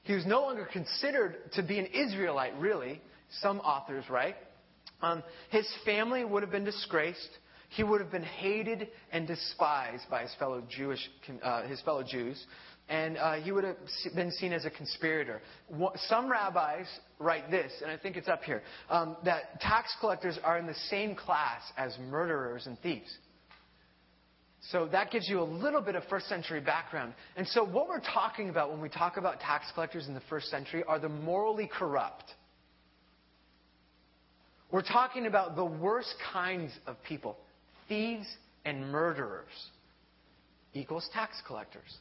He 0.05 0.15
was 0.15 0.25
no 0.25 0.43
longer 0.43 0.69
considered 0.73 1.35
to 1.55 1.65
be 1.65 1.81
an 1.81 1.87
Israelite, 1.87 2.57
really. 2.61 3.03
Some 3.41 3.59
authors 3.59 4.05
write. 4.09 4.37
Um, 5.01 5.25
his 5.51 5.67
family 5.85 6.25
would 6.25 6.45
have 6.45 6.53
been 6.53 6.63
disgraced. 6.63 7.29
He 7.71 7.83
would 7.83 8.01
have 8.01 8.13
been 8.13 8.23
hated 8.23 8.87
and 9.11 9.27
despised 9.27 10.05
by 10.09 10.23
his 10.23 10.35
fellow 10.39 10.63
Jewish, 10.69 11.01
uh, 11.43 11.67
his 11.67 11.81
fellow 11.81 12.05
Jews. 12.05 12.41
And 12.93 13.17
uh, 13.17 13.33
he 13.37 13.51
would 13.53 13.65
have 13.65 13.77
been 14.15 14.31
seen 14.33 14.53
as 14.53 14.67
a 14.67 14.71
conspirator. 14.71 15.41
Some 16.09 16.31
rabbis 16.31 16.85
write 17.19 17.51
this, 17.51 17.73
and 17.81 17.91
I 17.91 17.97
think 17.97 18.19
it's 18.19 18.29
up 18.29 18.43
here, 18.43 18.63
um, 18.91 19.17
that 19.25 19.59
tax 19.63 19.97
collectors 19.99 20.39
are 20.45 20.59
in 20.59 20.67
the 20.67 20.75
same 20.91 21.15
class 21.15 21.63
as 21.79 21.97
murderers 22.11 22.67
and 22.67 22.79
thieves. 22.81 23.11
So 24.71 24.89
that 24.89 25.11
gives 25.11 25.27
you 25.27 25.41
a 25.41 25.43
little 25.43 25.81
bit 25.81 25.95
of 25.95 26.05
first 26.11 26.29
century 26.29 26.61
background. 26.61 27.15
And 27.35 27.49
so 27.49 27.65
what 27.65 27.89
we're 27.89 27.99
talking 27.99 28.51
about 28.51 28.71
when 28.71 28.83
we 28.83 28.91
talk 28.91 29.17
about 29.17 29.41
tax 29.41 29.65
collectors 29.73 30.07
in 30.07 30.13
the 30.13 30.23
first 30.29 30.49
century 30.49 30.85
are 30.87 30.99
the 30.99 31.09
morally 31.09 31.71
corrupt. 31.73 32.25
We're 34.71 34.83
talking 34.83 35.25
about 35.25 35.57
the 35.57 35.65
worst 35.65 36.15
kinds 36.31 36.73
of 36.87 37.03
people 37.03 37.39
thieves 37.89 38.27
and 38.67 38.93
murderers 38.93 39.49
equals 40.75 41.09
tax 41.15 41.41
collectors. 41.47 41.99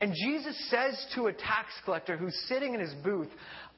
And 0.00 0.14
Jesus 0.14 0.70
says 0.70 1.06
to 1.14 1.26
a 1.26 1.32
tax 1.32 1.68
collector 1.84 2.16
who's 2.16 2.36
sitting 2.48 2.74
in 2.74 2.80
his 2.80 2.94
booth, 3.04 3.28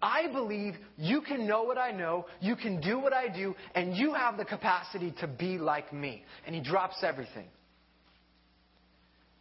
I 0.01 0.31
believe 0.33 0.75
you 0.97 1.21
can 1.21 1.47
know 1.47 1.63
what 1.63 1.79
I 1.79 1.91
know, 1.91 2.27
you 2.41 2.57
can 2.57 2.81
do 2.81 2.99
what 2.99 3.13
I 3.13 3.29
do, 3.29 3.55
and 3.75 3.97
you 3.97 4.15
have 4.15 4.37
the 4.37 4.45
capacity 4.45 5.15
to 5.21 5.27
be 5.27 5.59
like 5.59 5.93
me. 5.93 6.25
And 6.47 6.55
he 6.55 6.61
drops 6.61 6.97
everything. 7.03 7.47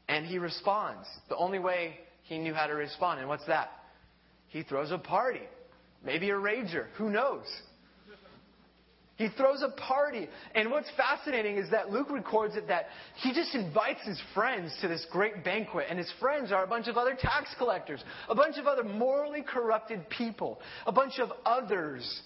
And 0.07 0.25
he 0.25 0.37
responds 0.37 1.07
the 1.29 1.35
only 1.35 1.59
way 1.59 1.99
he 2.23 2.37
knew 2.37 2.53
how 2.53 2.67
to 2.67 2.73
respond. 2.73 3.19
And 3.19 3.29
what's 3.29 3.45
that? 3.47 3.71
He 4.47 4.63
throws 4.63 4.91
a 4.91 4.97
party. 4.97 5.47
Maybe 6.05 6.29
a 6.29 6.35
rager. 6.35 6.87
Who 6.97 7.09
knows? 7.09 7.45
He 9.23 9.29
throws 9.37 9.63
a 9.63 9.69
party. 9.69 10.27
And 10.53 10.69
what's 10.69 10.91
fascinating 10.97 11.55
is 11.55 11.69
that 11.71 11.89
Luke 11.89 12.09
records 12.09 12.57
it 12.57 12.67
that 12.67 12.87
he 13.15 13.33
just 13.33 13.55
invites 13.55 14.05
his 14.05 14.21
friends 14.33 14.75
to 14.81 14.89
this 14.89 15.07
great 15.09 15.45
banquet. 15.45 15.85
And 15.89 15.97
his 15.97 16.11
friends 16.19 16.51
are 16.51 16.65
a 16.65 16.67
bunch 16.67 16.89
of 16.89 16.97
other 16.97 17.15
tax 17.17 17.55
collectors, 17.57 18.03
a 18.27 18.35
bunch 18.35 18.57
of 18.57 18.67
other 18.67 18.83
morally 18.83 19.41
corrupted 19.41 20.09
people, 20.09 20.59
a 20.85 20.91
bunch 20.91 21.19
of 21.19 21.29
others. 21.45 22.21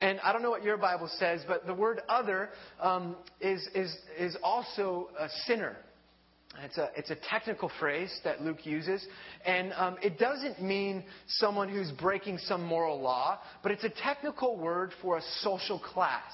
And 0.00 0.18
I 0.20 0.32
don't 0.32 0.40
know 0.40 0.48
what 0.48 0.64
your 0.64 0.78
Bible 0.78 1.10
says, 1.18 1.42
but 1.46 1.66
the 1.66 1.74
word 1.74 2.00
other 2.08 2.48
um, 2.80 3.16
is, 3.38 3.68
is, 3.74 3.94
is 4.18 4.34
also 4.42 5.10
a 5.18 5.28
sinner. 5.44 5.76
It's 6.64 6.78
a, 6.78 6.90
it's 6.96 7.10
a 7.10 7.16
technical 7.16 7.70
phrase 7.78 8.12
that 8.24 8.42
Luke 8.42 8.66
uses, 8.66 9.06
and 9.46 9.72
um, 9.74 9.96
it 10.02 10.18
doesn't 10.18 10.60
mean 10.60 11.04
someone 11.26 11.68
who's 11.68 11.92
breaking 11.92 12.38
some 12.38 12.64
moral 12.64 13.00
law, 13.00 13.38
but 13.62 13.70
it's 13.70 13.84
a 13.84 13.90
technical 13.90 14.58
word 14.58 14.92
for 15.00 15.18
a 15.18 15.22
social 15.42 15.78
class. 15.78 16.32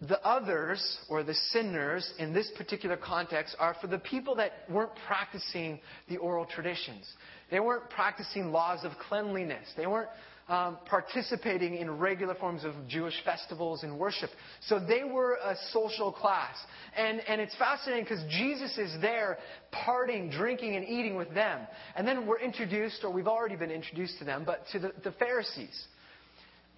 The 0.00 0.20
others, 0.24 0.98
or 1.08 1.22
the 1.22 1.34
sinners, 1.52 2.12
in 2.18 2.32
this 2.32 2.50
particular 2.56 2.96
context, 2.96 3.56
are 3.58 3.74
for 3.80 3.86
the 3.86 3.98
people 3.98 4.34
that 4.36 4.52
weren't 4.68 4.92
practicing 5.06 5.80
the 6.08 6.18
oral 6.18 6.44
traditions. 6.44 7.04
They 7.50 7.60
weren't 7.60 7.88
practicing 7.90 8.52
laws 8.52 8.84
of 8.84 8.92
cleanliness. 9.08 9.66
They 9.76 9.86
weren't 9.86 10.10
um, 10.48 10.78
participating 10.86 11.76
in 11.76 11.90
regular 11.98 12.34
forms 12.34 12.64
of 12.64 12.72
Jewish 12.88 13.14
festivals 13.24 13.82
and 13.82 13.98
worship. 13.98 14.30
So 14.62 14.78
they 14.78 15.04
were 15.04 15.34
a 15.34 15.54
social 15.72 16.10
class. 16.10 16.56
And, 16.96 17.20
and 17.28 17.40
it's 17.40 17.54
fascinating 17.56 18.04
because 18.04 18.24
Jesus 18.30 18.78
is 18.78 19.00
there 19.00 19.38
partying, 19.72 20.32
drinking, 20.32 20.76
and 20.76 20.88
eating 20.88 21.16
with 21.16 21.34
them. 21.34 21.66
And 21.96 22.08
then 22.08 22.26
we're 22.26 22.40
introduced, 22.40 23.04
or 23.04 23.12
we've 23.12 23.28
already 23.28 23.56
been 23.56 23.70
introduced 23.70 24.18
to 24.20 24.24
them, 24.24 24.44
but 24.46 24.64
to 24.72 24.78
the, 24.78 24.92
the 25.04 25.12
Pharisees. 25.12 25.86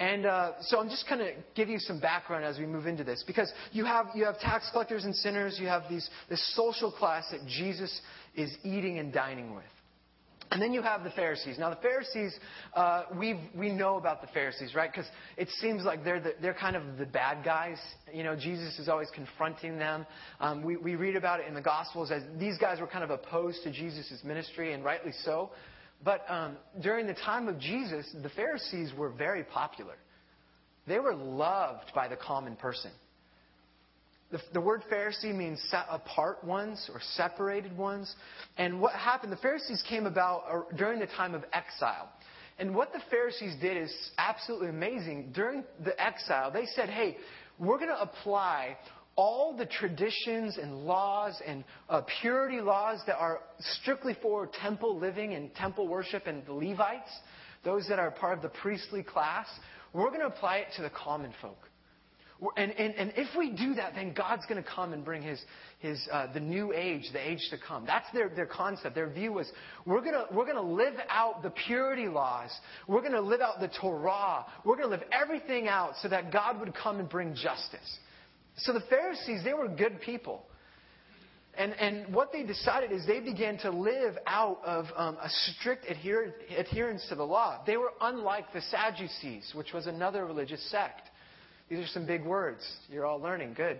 And 0.00 0.24
uh, 0.24 0.52
so 0.62 0.80
I'm 0.80 0.88
just 0.88 1.06
going 1.08 1.20
to 1.20 1.32
give 1.54 1.68
you 1.68 1.78
some 1.78 2.00
background 2.00 2.44
as 2.44 2.58
we 2.58 2.64
move 2.64 2.86
into 2.86 3.04
this, 3.04 3.22
because 3.26 3.52
you 3.70 3.84
have 3.84 4.06
you 4.14 4.24
have 4.24 4.38
tax 4.40 4.68
collectors 4.72 5.04
and 5.04 5.14
sinners, 5.14 5.58
you 5.60 5.66
have 5.66 5.82
these 5.90 6.08
this 6.30 6.42
social 6.56 6.90
class 6.90 7.30
that 7.30 7.46
Jesus 7.46 8.00
is 8.34 8.50
eating 8.64 8.98
and 8.98 9.12
dining 9.12 9.54
with. 9.54 9.64
And 10.52 10.60
then 10.60 10.72
you 10.72 10.82
have 10.82 11.04
the 11.04 11.10
Pharisees. 11.10 11.58
Now, 11.58 11.70
the 11.70 11.76
Pharisees, 11.76 12.34
uh, 12.74 13.04
we 13.16 13.38
we 13.54 13.70
know 13.70 13.98
about 13.98 14.20
the 14.20 14.26
Pharisees, 14.28 14.74
right? 14.74 14.90
Because 14.90 15.08
it 15.36 15.48
seems 15.60 15.84
like 15.84 16.02
they're, 16.02 16.18
the, 16.18 16.34
they're 16.42 16.54
kind 16.54 16.74
of 16.74 16.98
the 16.98 17.06
bad 17.06 17.44
guys. 17.44 17.78
You 18.12 18.24
know, 18.24 18.34
Jesus 18.34 18.78
is 18.80 18.88
always 18.88 19.08
confronting 19.14 19.78
them. 19.78 20.04
Um, 20.40 20.64
we, 20.64 20.76
we 20.76 20.96
read 20.96 21.14
about 21.14 21.38
it 21.38 21.46
in 21.46 21.54
the 21.54 21.60
Gospels 21.60 22.10
as 22.10 22.24
these 22.38 22.58
guys 22.58 22.80
were 22.80 22.88
kind 22.88 23.04
of 23.04 23.10
opposed 23.10 23.62
to 23.62 23.70
Jesus' 23.70 24.20
ministry, 24.24 24.72
and 24.72 24.84
rightly 24.84 25.12
so. 25.24 25.50
But 26.02 26.24
um, 26.28 26.56
during 26.82 27.06
the 27.06 27.14
time 27.14 27.46
of 27.46 27.58
Jesus, 27.60 28.06
the 28.20 28.30
Pharisees 28.30 28.92
were 28.96 29.10
very 29.10 29.44
popular. 29.44 29.94
They 30.86 30.98
were 30.98 31.14
loved 31.14 31.92
by 31.94 32.08
the 32.08 32.16
common 32.16 32.56
person. 32.56 32.90
The, 34.30 34.40
the, 34.52 34.60
word 34.60 34.82
Pharisee 34.90 35.34
means 35.34 35.60
set 35.70 35.86
apart 35.90 36.44
ones 36.44 36.88
or 36.94 37.00
separated 37.14 37.76
ones. 37.76 38.14
And 38.58 38.80
what 38.80 38.94
happened, 38.94 39.32
the 39.32 39.36
Pharisees 39.38 39.82
came 39.88 40.06
about 40.06 40.44
uh, 40.48 40.76
during 40.76 41.00
the 41.00 41.08
time 41.08 41.34
of 41.34 41.44
exile. 41.52 42.08
And 42.58 42.74
what 42.74 42.92
the 42.92 43.00
Pharisees 43.10 43.56
did 43.60 43.76
is 43.76 43.92
absolutely 44.18 44.68
amazing. 44.68 45.32
During 45.34 45.64
the 45.82 46.00
exile, 46.00 46.52
they 46.52 46.66
said, 46.76 46.90
hey, 46.90 47.16
we're 47.58 47.78
going 47.78 47.88
to 47.88 48.00
apply 48.00 48.76
all 49.16 49.56
the 49.56 49.66
traditions 49.66 50.58
and 50.58 50.84
laws 50.84 51.40
and 51.44 51.64
uh, 51.88 52.02
purity 52.20 52.60
laws 52.60 53.00
that 53.06 53.16
are 53.16 53.40
strictly 53.58 54.16
for 54.22 54.48
temple 54.62 54.98
living 54.98 55.34
and 55.34 55.54
temple 55.54 55.88
worship 55.88 56.26
and 56.26 56.46
the 56.46 56.52
Levites, 56.52 57.10
those 57.64 57.86
that 57.88 57.98
are 57.98 58.10
part 58.10 58.36
of 58.36 58.42
the 58.42 58.48
priestly 58.60 59.02
class, 59.02 59.46
we're 59.92 60.08
going 60.08 60.20
to 60.20 60.26
apply 60.26 60.58
it 60.58 60.68
to 60.76 60.82
the 60.82 60.90
common 60.90 61.32
folk. 61.42 61.69
And, 62.56 62.72
and, 62.72 62.94
and 62.94 63.12
if 63.16 63.28
we 63.36 63.50
do 63.50 63.74
that, 63.74 63.94
then 63.94 64.14
God's 64.14 64.46
going 64.46 64.62
to 64.62 64.68
come 64.68 64.94
and 64.94 65.04
bring 65.04 65.20
his, 65.20 65.38
his, 65.78 66.08
uh, 66.10 66.32
the 66.32 66.40
new 66.40 66.72
age, 66.72 67.04
the 67.12 67.20
age 67.20 67.46
to 67.50 67.58
come. 67.58 67.84
That's 67.86 68.06
their, 68.14 68.30
their 68.30 68.46
concept. 68.46 68.94
Their 68.94 69.10
view 69.10 69.32
was 69.34 69.50
we're 69.84 70.00
going 70.00 70.14
we're 70.32 70.46
gonna 70.46 70.62
live 70.62 70.94
out 71.10 71.42
the 71.42 71.50
purity 71.50 72.08
laws. 72.08 72.50
We're 72.88 73.00
going 73.00 73.12
to 73.12 73.20
live 73.20 73.42
out 73.42 73.60
the 73.60 73.70
Torah. 73.80 74.46
We're 74.64 74.76
going 74.76 74.88
to 74.88 74.96
live 74.96 75.04
everything 75.12 75.68
out 75.68 75.92
so 76.00 76.08
that 76.08 76.32
God 76.32 76.60
would 76.60 76.74
come 76.74 76.98
and 76.98 77.08
bring 77.08 77.34
justice. 77.34 77.98
So 78.56 78.72
the 78.72 78.84
Pharisees, 78.88 79.44
they 79.44 79.54
were 79.54 79.68
good 79.68 80.00
people. 80.00 80.46
And, 81.58 81.72
and 81.74 82.14
what 82.14 82.32
they 82.32 82.42
decided 82.42 82.92
is 82.92 83.06
they 83.06 83.20
began 83.20 83.58
to 83.58 83.70
live 83.70 84.16
out 84.26 84.60
of 84.64 84.86
um, 84.96 85.16
a 85.20 85.28
strict 85.28 85.84
adher- 85.86 86.32
adherence 86.56 87.04
to 87.08 87.16
the 87.16 87.24
law. 87.24 87.60
They 87.66 87.76
were 87.76 87.92
unlike 88.00 88.52
the 88.52 88.62
Sadducees, 88.62 89.52
which 89.54 89.72
was 89.72 89.86
another 89.86 90.24
religious 90.24 90.62
sect. 90.70 91.09
These 91.70 91.78
are 91.78 91.86
some 91.86 92.04
big 92.04 92.24
words. 92.24 92.60
You're 92.90 93.06
all 93.06 93.20
learning. 93.20 93.54
Good. 93.54 93.78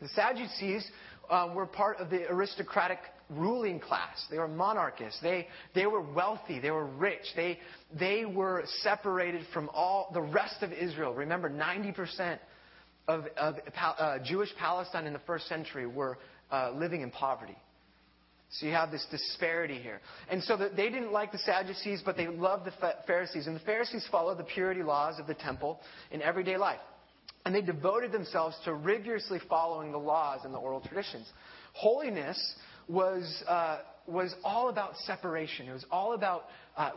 The 0.00 0.08
Sadducees 0.08 0.86
uh, 1.30 1.48
were 1.54 1.64
part 1.64 1.96
of 1.98 2.10
the 2.10 2.30
aristocratic 2.30 2.98
ruling 3.30 3.80
class. 3.80 4.26
They 4.30 4.38
were 4.38 4.46
monarchists. 4.46 5.18
They, 5.22 5.48
they 5.74 5.86
were 5.86 6.02
wealthy. 6.02 6.60
They 6.60 6.70
were 6.70 6.84
rich. 6.84 7.24
They, 7.34 7.58
they 7.98 8.26
were 8.26 8.64
separated 8.82 9.46
from 9.54 9.70
all 9.72 10.10
the 10.12 10.20
rest 10.20 10.62
of 10.62 10.72
Israel. 10.72 11.14
Remember, 11.14 11.48
90% 11.48 12.38
of, 13.08 13.24
of 13.38 13.54
uh, 13.74 14.18
Jewish 14.22 14.50
Palestine 14.58 15.06
in 15.06 15.14
the 15.14 15.20
first 15.20 15.48
century 15.48 15.86
were 15.86 16.18
uh, 16.52 16.72
living 16.74 17.00
in 17.00 17.10
poverty. 17.10 17.56
So 18.50 18.66
you 18.66 18.72
have 18.72 18.90
this 18.90 19.04
disparity 19.10 19.78
here. 19.78 20.00
And 20.30 20.42
so 20.42 20.58
the, 20.58 20.68
they 20.68 20.90
didn't 20.90 21.10
like 21.10 21.32
the 21.32 21.38
Sadducees, 21.38 22.02
but 22.04 22.18
they 22.18 22.28
loved 22.28 22.66
the 22.66 22.94
Pharisees. 23.06 23.46
And 23.46 23.56
the 23.56 23.60
Pharisees 23.60 24.06
followed 24.12 24.38
the 24.38 24.44
purity 24.44 24.82
laws 24.82 25.18
of 25.18 25.26
the 25.26 25.34
temple 25.34 25.80
in 26.10 26.20
everyday 26.20 26.58
life. 26.58 26.80
And 27.44 27.54
they 27.54 27.60
devoted 27.60 28.10
themselves 28.12 28.56
to 28.64 28.72
rigorously 28.72 29.38
following 29.48 29.92
the 29.92 29.98
laws 29.98 30.40
and 30.44 30.54
the 30.54 30.58
oral 30.58 30.80
traditions. 30.80 31.30
Holiness 31.74 32.38
was, 32.88 33.42
uh, 33.46 33.80
was 34.06 34.34
all 34.44 34.68
about 34.68 34.96
separation. 34.98 35.68
It 35.68 35.72
was 35.72 35.84
all 35.90 36.14
about 36.14 36.44
uh, 36.76 36.90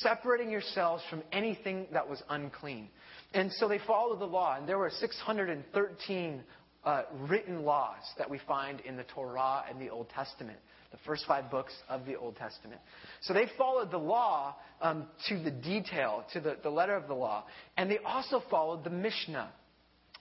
separating 0.00 0.50
yourselves 0.50 1.02
from 1.08 1.22
anything 1.32 1.86
that 1.92 2.08
was 2.08 2.22
unclean. 2.28 2.88
And 3.32 3.50
so 3.52 3.66
they 3.66 3.80
followed 3.86 4.20
the 4.20 4.26
law. 4.26 4.56
And 4.56 4.68
there 4.68 4.78
were 4.78 4.90
613 4.90 6.42
uh, 6.84 7.02
written 7.28 7.62
laws 7.62 8.02
that 8.18 8.28
we 8.28 8.38
find 8.46 8.80
in 8.80 8.96
the 8.96 9.04
Torah 9.04 9.64
and 9.68 9.80
the 9.80 9.88
Old 9.88 10.08
Testament, 10.10 10.58
the 10.92 10.98
first 11.06 11.24
five 11.26 11.50
books 11.50 11.72
of 11.88 12.04
the 12.04 12.16
Old 12.16 12.36
Testament. 12.36 12.80
So 13.22 13.32
they 13.32 13.46
followed 13.56 13.90
the 13.90 13.98
law 13.98 14.56
um, 14.80 15.06
to 15.28 15.42
the 15.42 15.50
detail, 15.50 16.24
to 16.34 16.40
the, 16.40 16.58
the 16.62 16.70
letter 16.70 16.94
of 16.94 17.08
the 17.08 17.14
law. 17.14 17.44
And 17.76 17.90
they 17.90 17.98
also 18.04 18.42
followed 18.50 18.84
the 18.84 18.90
Mishnah. 18.90 19.50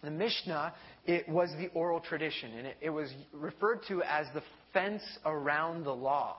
The 0.03 0.11
Mishnah, 0.11 0.73
it 1.05 1.27
was 1.29 1.49
the 1.57 1.67
oral 1.69 1.99
tradition, 2.01 2.51
and 2.57 2.67
it, 2.67 2.77
it 2.81 2.89
was 2.89 3.09
referred 3.31 3.79
to 3.87 4.03
as 4.03 4.27
the 4.33 4.43
fence 4.73 5.03
around 5.25 5.85
the 5.85 5.95
law. 5.95 6.37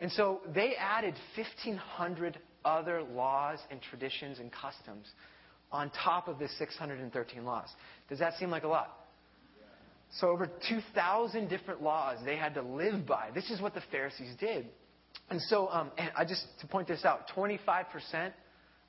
And 0.00 0.12
so 0.12 0.40
they 0.54 0.74
added 0.76 1.14
1,500 1.36 2.38
other 2.64 3.02
laws 3.02 3.58
and 3.70 3.80
traditions 3.80 4.38
and 4.38 4.50
customs 4.52 5.06
on 5.72 5.90
top 5.90 6.28
of 6.28 6.38
the 6.38 6.48
613 6.58 7.44
laws. 7.44 7.68
Does 8.08 8.18
that 8.18 8.34
seem 8.34 8.50
like 8.50 8.64
a 8.64 8.68
lot? 8.68 8.96
So 10.12 10.28
over 10.28 10.50
2,000 10.68 11.48
different 11.48 11.82
laws 11.82 12.18
they 12.24 12.36
had 12.36 12.54
to 12.54 12.62
live 12.62 13.06
by. 13.06 13.30
This 13.34 13.48
is 13.50 13.60
what 13.60 13.74
the 13.74 13.82
Pharisees 13.92 14.34
did. 14.40 14.66
And 15.28 15.40
so, 15.42 15.68
um, 15.68 15.92
and 15.96 16.10
I 16.16 16.24
just 16.24 16.44
to 16.60 16.66
point 16.66 16.88
this 16.88 17.04
out, 17.04 17.30
25% 17.36 18.32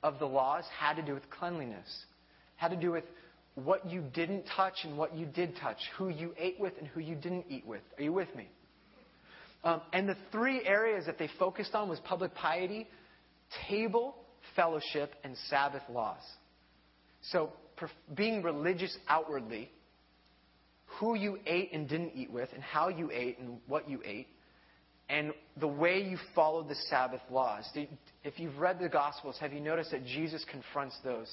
of 0.02 0.18
the 0.18 0.26
laws 0.26 0.64
had 0.76 0.94
to 0.94 1.02
do 1.02 1.14
with 1.14 1.28
cleanliness, 1.30 1.86
had 2.56 2.68
to 2.68 2.76
do 2.76 2.90
with 2.90 3.04
what 3.54 3.90
you 3.90 4.02
didn't 4.14 4.44
touch 4.56 4.74
and 4.84 4.96
what 4.96 5.14
you 5.14 5.26
did 5.26 5.56
touch, 5.60 5.78
who 5.98 6.08
you 6.08 6.34
ate 6.38 6.58
with 6.58 6.72
and 6.78 6.86
who 6.88 7.00
you 7.00 7.14
didn't 7.14 7.44
eat 7.48 7.66
with. 7.66 7.82
Are 7.98 8.02
you 8.02 8.12
with 8.12 8.34
me? 8.34 8.48
Um, 9.64 9.80
and 9.92 10.08
the 10.08 10.16
three 10.30 10.64
areas 10.64 11.06
that 11.06 11.18
they 11.18 11.28
focused 11.38 11.74
on 11.74 11.88
was 11.88 12.00
public 12.00 12.34
piety, 12.34 12.88
table, 13.68 14.16
fellowship, 14.56 15.14
and 15.22 15.36
Sabbath 15.48 15.82
laws. 15.90 16.22
So, 17.30 17.52
being 18.14 18.42
religious 18.42 18.96
outwardly, 19.08 19.70
who 20.98 21.14
you 21.14 21.38
ate 21.46 21.72
and 21.72 21.88
didn't 21.88 22.12
eat 22.14 22.30
with, 22.30 22.48
and 22.54 22.62
how 22.62 22.88
you 22.88 23.10
ate 23.12 23.38
and 23.38 23.58
what 23.66 23.88
you 23.88 24.00
ate, 24.04 24.26
and 25.08 25.32
the 25.58 25.68
way 25.68 26.02
you 26.02 26.16
followed 26.34 26.68
the 26.68 26.74
Sabbath 26.88 27.20
laws. 27.30 27.64
If 28.24 28.38
you've 28.38 28.58
read 28.58 28.78
the 28.80 28.88
Gospels, 28.88 29.36
have 29.40 29.52
you 29.52 29.60
noticed 29.60 29.92
that 29.92 30.04
Jesus 30.04 30.44
confronts 30.50 30.96
those 31.04 31.28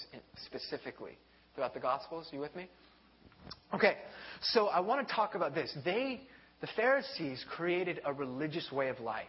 specifically 0.45 1.17
throughout 1.59 1.73
the 1.73 1.79
Gospels? 1.81 2.29
You 2.31 2.39
with 2.39 2.55
me? 2.55 2.69
Okay, 3.73 3.97
so 4.41 4.67
I 4.67 4.79
want 4.79 5.05
to 5.05 5.13
talk 5.13 5.35
about 5.35 5.53
this. 5.53 5.75
They, 5.83 6.21
the 6.61 6.69
Pharisees, 6.77 7.43
created 7.49 7.99
a 8.05 8.13
religious 8.13 8.71
way 8.71 8.87
of 8.87 9.01
life. 9.01 9.25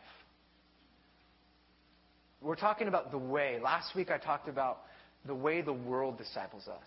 We're 2.40 2.54
talking 2.54 2.86
about 2.86 3.10
the 3.10 3.18
way. 3.18 3.58
Last 3.60 3.96
week 3.96 4.12
I 4.12 4.18
talked 4.18 4.48
about 4.48 4.82
the 5.26 5.34
way 5.34 5.60
the 5.60 5.72
world 5.72 6.18
disciples 6.18 6.68
us. 6.68 6.86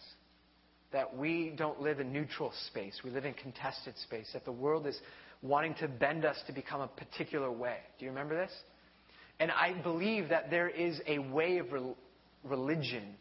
That 0.93 1.17
we 1.17 1.53
don't 1.57 1.81
live 1.81 2.00
in 2.00 2.13
neutral 2.13 2.53
space, 2.67 3.01
we 3.03 3.09
live 3.09 3.25
in 3.25 3.33
contested 3.33 3.97
space. 3.97 4.29
That 4.31 4.45
the 4.45 4.51
world 4.53 4.88
is 4.88 4.97
wanting 5.41 5.75
to 5.81 5.89
bend 5.89 6.23
us 6.23 6.38
to 6.47 6.53
become 6.53 6.79
a 6.79 6.88
particular 6.88 7.51
way. 7.51 7.79
Do 8.00 8.05
you 8.05 8.12
remember 8.12 8.38
this? 8.38 8.51
And 9.41 9.51
I 9.51 9.73
believe 9.73 10.29
that 10.29 10.50
there 10.50 10.69
is 10.69 11.01
a 11.05 11.19
way 11.19 11.57
of 11.57 11.73
re- 11.73 11.81
religion 12.45 13.15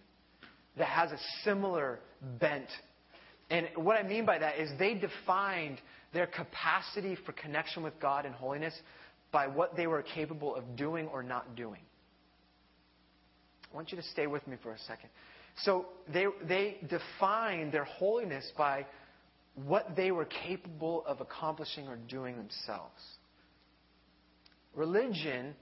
that 0.76 0.86
has 0.86 1.12
a 1.12 1.18
similar 1.44 2.00
bent. 2.40 2.68
And 3.50 3.68
what 3.76 3.96
I 3.96 4.02
mean 4.02 4.24
by 4.24 4.38
that 4.38 4.58
is 4.58 4.70
they 4.78 4.94
defined 4.94 5.78
their 6.12 6.26
capacity 6.26 7.16
for 7.26 7.32
connection 7.32 7.82
with 7.82 7.98
God 8.00 8.26
and 8.26 8.34
holiness 8.34 8.74
by 9.30 9.46
what 9.46 9.76
they 9.76 9.86
were 9.86 10.02
capable 10.02 10.54
of 10.54 10.76
doing 10.76 11.08
or 11.08 11.22
not 11.22 11.56
doing. 11.56 11.80
I 13.72 13.74
want 13.74 13.90
you 13.90 13.96
to 13.96 14.04
stay 14.04 14.26
with 14.26 14.46
me 14.46 14.56
for 14.62 14.72
a 14.72 14.78
second. 14.80 15.08
So 15.64 15.86
they, 16.12 16.26
they 16.46 16.76
defined 16.88 17.72
their 17.72 17.84
holiness 17.84 18.50
by 18.56 18.86
what 19.54 19.96
they 19.96 20.10
were 20.10 20.24
capable 20.24 21.04
of 21.06 21.20
accomplishing 21.20 21.88
or 21.88 21.96
doing 22.08 22.36
themselves. 22.36 23.02
Religion 24.74 25.54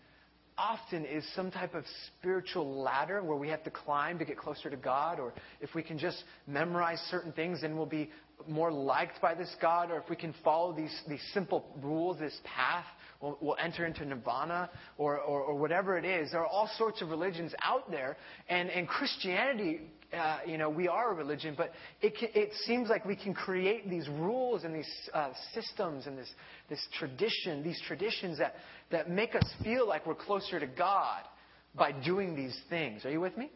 often 0.60 1.06
is 1.06 1.24
some 1.34 1.50
type 1.50 1.74
of 1.74 1.84
spiritual 2.06 2.82
ladder 2.82 3.22
where 3.22 3.36
we 3.36 3.48
have 3.48 3.64
to 3.64 3.70
climb 3.70 4.18
to 4.18 4.24
get 4.26 4.36
closer 4.36 4.68
to 4.68 4.76
God, 4.76 5.18
or 5.18 5.32
if 5.60 5.74
we 5.74 5.82
can 5.82 5.98
just 5.98 6.22
memorize 6.46 6.98
certain 7.10 7.32
things, 7.32 7.62
then 7.62 7.76
we'll 7.76 7.86
be 7.86 8.10
more 8.48 8.72
liked 8.72 9.20
by 9.20 9.34
this 9.34 9.54
God, 9.60 9.90
or 9.90 9.98
if 9.98 10.08
we 10.08 10.16
can 10.16 10.34
follow 10.44 10.72
these, 10.72 10.94
these 11.08 11.22
simple 11.32 11.64
rules, 11.82 12.18
this 12.18 12.38
path, 12.44 12.84
we'll, 13.20 13.38
we'll 13.40 13.56
enter 13.62 13.86
into 13.86 14.04
nirvana, 14.04 14.70
or, 14.98 15.18
or, 15.18 15.42
or, 15.42 15.56
whatever 15.56 15.98
it 15.98 16.04
is. 16.04 16.30
There 16.32 16.40
are 16.40 16.46
all 16.46 16.70
sorts 16.78 17.02
of 17.02 17.10
religions 17.10 17.52
out 17.62 17.90
there, 17.90 18.16
and, 18.48 18.70
and 18.70 18.88
Christianity 18.88 19.80
uh, 20.12 20.38
you 20.44 20.58
know, 20.58 20.68
we 20.68 20.88
are 20.88 21.12
a 21.12 21.14
religion, 21.14 21.54
but 21.56 21.72
it, 22.02 22.16
can, 22.18 22.28
it 22.34 22.50
seems 22.66 22.88
like 22.88 23.04
we 23.04 23.14
can 23.14 23.32
create 23.32 23.88
these 23.88 24.08
rules 24.08 24.64
and 24.64 24.74
these 24.74 24.90
uh, 25.14 25.30
systems 25.54 26.08
and 26.08 26.18
this, 26.18 26.28
this 26.68 26.80
tradition, 26.98 27.62
these 27.62 27.80
traditions 27.86 28.38
that, 28.38 28.54
that 28.90 29.08
make 29.08 29.36
us 29.36 29.48
feel 29.62 29.86
like 29.86 30.06
we're 30.06 30.14
closer 30.16 30.58
to 30.58 30.66
God 30.66 31.22
by 31.76 31.92
doing 31.92 32.34
these 32.34 32.58
things. 32.68 33.04
Are 33.04 33.10
you 33.10 33.20
with 33.20 33.36
me? 33.36 33.50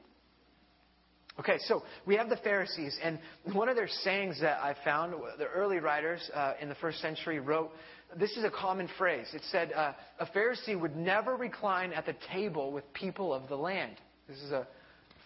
Okay, 1.40 1.58
so 1.66 1.82
we 2.06 2.14
have 2.14 2.28
the 2.28 2.36
Pharisees, 2.36 2.96
and 3.02 3.18
one 3.52 3.68
of 3.68 3.74
their 3.74 3.88
sayings 3.88 4.40
that 4.40 4.62
I 4.62 4.76
found, 4.84 5.14
the 5.36 5.46
early 5.46 5.78
writers 5.78 6.30
uh, 6.32 6.52
in 6.60 6.68
the 6.68 6.76
first 6.76 7.00
century 7.00 7.40
wrote, 7.40 7.72
this 8.16 8.36
is 8.36 8.44
a 8.44 8.50
common 8.50 8.88
phrase. 8.96 9.26
It 9.34 9.42
said, 9.50 9.72
uh, 9.72 9.94
a 10.20 10.26
Pharisee 10.26 10.78
would 10.80 10.96
never 10.96 11.34
recline 11.34 11.92
at 11.92 12.06
the 12.06 12.14
table 12.32 12.70
with 12.70 12.84
people 12.92 13.34
of 13.34 13.48
the 13.48 13.56
land. 13.56 13.96
This 14.28 14.38
is 14.38 14.52
a, 14.52 14.68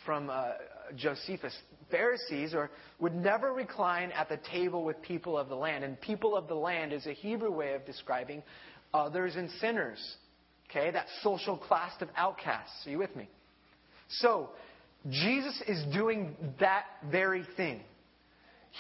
from 0.07 0.31
uh, 0.31 0.53
Josephus. 0.97 1.55
Pharisees 1.91 2.55
or 2.55 2.71
would 2.99 3.15
never 3.15 3.53
recline 3.53 4.11
at 4.13 4.31
the 4.31 4.39
table 4.51 4.85
with 4.85 5.01
people 5.03 5.37
of 5.37 5.51
the 5.51 5.55
land. 5.55 5.85
And 5.85 6.01
people 6.01 6.37
of 6.37 6.49
the 6.49 6.55
land 6.55 6.95
is 6.95 7.07
a 7.07 7.13
Hebrew 7.13 7.51
way 7.51 7.75
of 7.75 7.85
describing 7.85 8.43
others 8.95 9.37
and 9.37 9.51
sinners. 9.61 10.17
Okay, 10.71 10.91
that 10.91 11.07
social 11.23 11.57
class 11.57 11.93
of 12.01 12.09
outcasts. 12.17 12.87
Are 12.87 12.91
you 12.91 12.99
with 12.99 13.15
me? 13.17 13.29
So, 14.09 14.51
Jesus 15.11 15.63
is 15.67 15.85
doing 15.93 16.37
that 16.61 16.85
very 17.11 17.45
thing. 17.57 17.81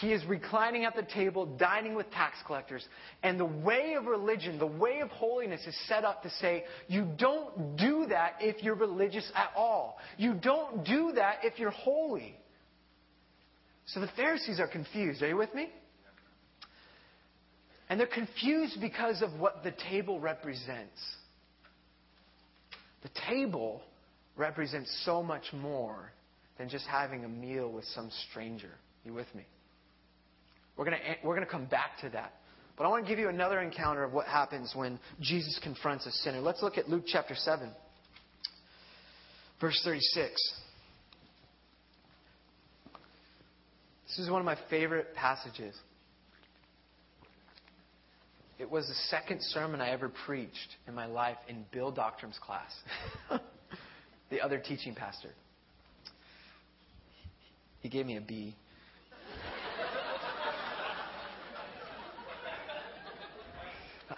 He 0.01 0.12
is 0.12 0.25
reclining 0.27 0.85
at 0.85 0.95
the 0.95 1.03
table, 1.03 1.47
dining 1.47 1.95
with 1.95 2.11
tax 2.11 2.37
collectors. 2.47 2.85
And 3.23 3.41
the 3.41 3.47
way 3.47 3.95
of 3.95 4.05
religion, 4.05 4.59
the 4.59 4.67
way 4.67 5.01
of 5.01 5.09
holiness 5.11 5.67
is 5.67 5.77
set 5.88 6.05
up 6.05 6.23
to 6.23 6.31
say, 6.31 6.64
you 6.87 7.09
don't 7.19 7.77
do 7.77 8.07
that 8.09 8.35
if 8.41 8.62
you're 8.62 8.75
religious 8.75 9.31
at 9.35 9.51
all. 9.57 9.99
You 10.17 10.35
don't 10.35 10.85
do 10.85 11.12
that 11.17 11.38
if 11.43 11.59
you're 11.59 11.71
holy. 11.71 12.37
So 13.87 14.01
the 14.01 14.11
Pharisees 14.17 14.61
are 14.61 14.69
confused. 14.69 15.23
Are 15.23 15.29
you 15.29 15.37
with 15.37 15.55
me? 15.55 15.71
And 17.88 17.99
they're 17.99 18.07
confused 18.07 18.81
because 18.81 19.23
of 19.23 19.33
what 19.41 19.64
the 19.64 19.73
table 19.91 20.21
represents. 20.21 21.01
The 23.03 23.11
table 23.29 23.83
represents 24.37 24.95
so 25.05 25.23
much 25.23 25.45
more 25.55 26.12
than 26.59 26.68
just 26.68 26.87
having 26.87 27.25
a 27.25 27.29
meal 27.29 27.71
with 27.71 27.85
some 27.87 28.11
stranger. 28.29 28.71
You 29.05 29.14
with 29.14 29.33
me? 29.35 29.44
We're 30.77 30.85
going 30.85 30.97
eh, 30.97 31.14
we're 31.25 31.35
going 31.35 31.47
to 31.47 31.51
come 31.51 31.66
back 31.66 31.99
to 32.03 32.09
that. 32.11 32.35
But 32.77 32.85
I 32.85 32.88
want 32.88 33.05
to 33.05 33.09
give 33.09 33.18
you 33.18 33.29
another 33.29 33.61
encounter 33.61 34.05
of 34.05 34.12
what 34.12 34.27
happens 34.27 34.73
when 34.75 35.01
Jesus 35.21 35.59
confronts 35.62 36.07
a 36.07 36.12
sinner. 36.12 36.40
Let's 36.40 36.62
look 36.62 36.79
at 36.79 36.88
Luke 36.88 37.05
chapter 37.07 37.35
7, 37.35 37.71
verse 39.61 39.81
36. 39.85 40.55
This 44.07 44.18
is 44.21 44.31
one 44.31 44.40
of 44.40 44.47
my 44.47 44.57
favorite 44.71 45.12
passages. 45.16 45.75
It 48.61 48.71
was 48.71 48.87
the 48.87 48.94
second 49.11 49.42
sermon 49.42 49.81
I 49.81 49.90
ever 49.90 50.09
preached 50.27 50.77
in 50.87 50.94
my 50.94 51.07
life 51.07 51.37
in 51.49 51.64
Bill 51.73 51.90
Doctrum's 51.90 52.38
class, 52.40 52.73
the 54.31 54.40
other 54.40 54.59
teaching 54.59 54.94
pastor. 54.94 55.31
He 57.81 57.88
gave 57.88 58.07
me 58.07 58.17
a 58.17 58.21
B. 58.21 58.57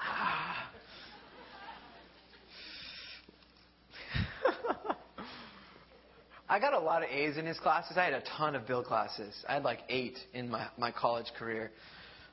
I 6.48 6.58
got 6.58 6.72
a 6.72 6.78
lot 6.78 7.02
of 7.02 7.10
A's 7.10 7.36
in 7.36 7.46
his 7.46 7.58
classes. 7.58 7.96
I 7.96 8.04
had 8.04 8.14
a 8.14 8.22
ton 8.36 8.56
of 8.56 8.66
Bill 8.66 8.82
classes. 8.82 9.34
I 9.48 9.54
had 9.54 9.62
like 9.62 9.80
eight 9.88 10.18
in 10.32 10.50
my, 10.50 10.66
my 10.78 10.90
college 10.90 11.30
career. 11.38 11.70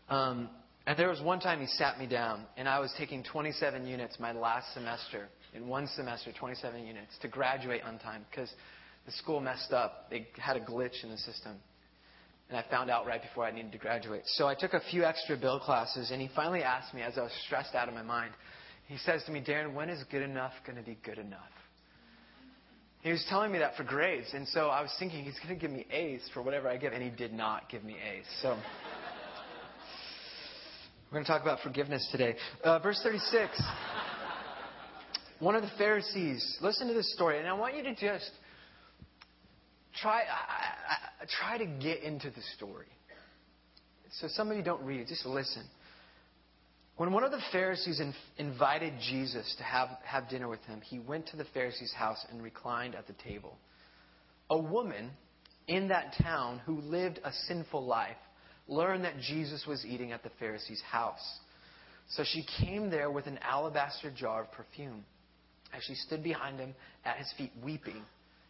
Um, 0.09 0.49
and 0.87 0.97
there 0.97 1.09
was 1.09 1.21
one 1.21 1.41
time 1.41 1.59
he 1.59 1.67
sat 1.67 1.99
me 1.99 2.07
down, 2.07 2.45
and 2.55 2.67
I 2.69 2.79
was 2.79 2.93
taking 2.97 3.21
27 3.21 3.85
units 3.85 4.17
my 4.19 4.31
last 4.31 4.73
semester. 4.73 5.27
In 5.53 5.67
one 5.67 5.87
semester, 5.87 6.31
27 6.31 6.85
units 6.85 7.17
to 7.21 7.27
graduate 7.27 7.81
on 7.83 7.99
time 7.99 8.25
because 8.31 8.49
the 9.07 9.13
school 9.13 9.39
messed 9.39 9.71
up. 9.71 10.09
They 10.11 10.27
had 10.37 10.57
a 10.57 10.59
glitch 10.59 11.03
in 11.03 11.09
the 11.09 11.17
system. 11.17 11.55
And 12.49 12.57
I 12.57 12.63
found 12.69 12.91
out 12.91 13.07
right 13.07 13.21
before 13.21 13.45
I 13.45 13.51
needed 13.51 13.71
to 13.71 13.77
graduate. 13.77 14.21
So 14.25 14.47
I 14.47 14.53
took 14.53 14.73
a 14.73 14.81
few 14.91 15.03
extra 15.03 15.35
Bill 15.35 15.59
classes, 15.59 16.11
and 16.11 16.21
he 16.21 16.29
finally 16.35 16.61
asked 16.61 16.93
me, 16.93 17.01
as 17.01 17.17
I 17.17 17.23
was 17.23 17.31
stressed 17.45 17.73
out 17.73 17.87
of 17.87 17.93
my 17.93 18.03
mind, 18.03 18.31
he 18.87 18.97
says 18.97 19.23
to 19.25 19.31
me, 19.31 19.41
Darren, 19.41 19.73
when 19.73 19.89
is 19.89 20.01
good 20.11 20.21
enough 20.21 20.53
going 20.65 20.77
to 20.77 20.83
be 20.83 20.97
good 21.03 21.17
enough? 21.17 21.39
He 23.01 23.11
was 23.11 23.25
telling 23.29 23.51
me 23.51 23.59
that 23.59 23.75
for 23.75 23.83
grades, 23.83 24.27
and 24.33 24.47
so 24.47 24.67
I 24.67 24.81
was 24.81 24.93
thinking 24.99 25.23
he's 25.23 25.37
going 25.39 25.55
to 25.55 25.59
give 25.59 25.71
me 25.71 25.85
A's 25.91 26.21
for 26.33 26.41
whatever 26.41 26.67
I 26.67 26.77
give, 26.77 26.93
and 26.93 27.03
he 27.03 27.09
did 27.09 27.33
not 27.33 27.69
give 27.69 27.83
me 27.83 27.93
A's. 27.95 28.25
So 28.41 28.57
we're 31.09 31.15
going 31.15 31.25
to 31.25 31.31
talk 31.31 31.41
about 31.41 31.59
forgiveness 31.61 32.07
today. 32.11 32.35
Uh, 32.63 32.79
verse 32.79 32.99
36. 33.03 33.61
One 35.39 35.55
of 35.55 35.61
the 35.61 35.71
Pharisees, 35.77 36.57
listen 36.61 36.87
to 36.87 36.93
this 36.93 37.13
story, 37.13 37.39
and 37.39 37.47
I 37.47 37.53
want 37.53 37.75
you 37.75 37.83
to 37.83 37.93
just 37.93 38.31
try, 40.01 40.21
I, 40.21 41.23
I, 41.23 41.25
try 41.39 41.57
to 41.57 41.65
get 41.65 42.03
into 42.03 42.29
the 42.29 42.41
story. 42.55 42.87
So 44.19 44.27
some 44.29 44.49
of 44.49 44.57
you 44.57 44.63
don't 44.63 44.83
read, 44.83 45.01
it, 45.01 45.07
just 45.07 45.25
listen. 45.25 45.63
When 46.97 47.11
one 47.11 47.23
of 47.23 47.31
the 47.31 47.41
Pharisees 47.51 47.99
in, 47.99 48.13
invited 48.37 48.93
Jesus 49.09 49.53
to 49.57 49.63
have, 49.63 49.89
have 50.03 50.29
dinner 50.29 50.47
with 50.47 50.63
him, 50.63 50.81
he 50.81 50.99
went 50.99 51.27
to 51.27 51.37
the 51.37 51.45
Pharisee's 51.53 51.93
house 51.93 52.25
and 52.31 52.41
reclined 52.41 52.95
at 52.95 53.05
the 53.05 53.13
table. 53.23 53.55
A 54.49 54.57
woman 54.57 55.11
in 55.67 55.89
that 55.89 56.15
town 56.21 56.59
who 56.65 56.79
lived 56.81 57.19
a 57.23 57.31
sinful 57.47 57.85
life 57.85 58.17
learned 58.67 59.03
that 59.03 59.19
Jesus 59.19 59.65
was 59.67 59.85
eating 59.85 60.11
at 60.11 60.23
the 60.23 60.31
Pharisee's 60.39 60.81
house. 60.81 61.39
So 62.09 62.23
she 62.25 62.45
came 62.59 62.89
there 62.89 63.11
with 63.11 63.27
an 63.27 63.37
alabaster 63.43 64.09
jar 64.09 64.43
of 64.43 64.51
perfume. 64.51 65.03
As 65.75 65.83
she 65.83 65.95
stood 65.95 66.23
behind 66.23 66.59
him 66.59 66.73
at 67.03 67.17
his 67.17 67.31
feet 67.37 67.51
weeping, 67.63 68.01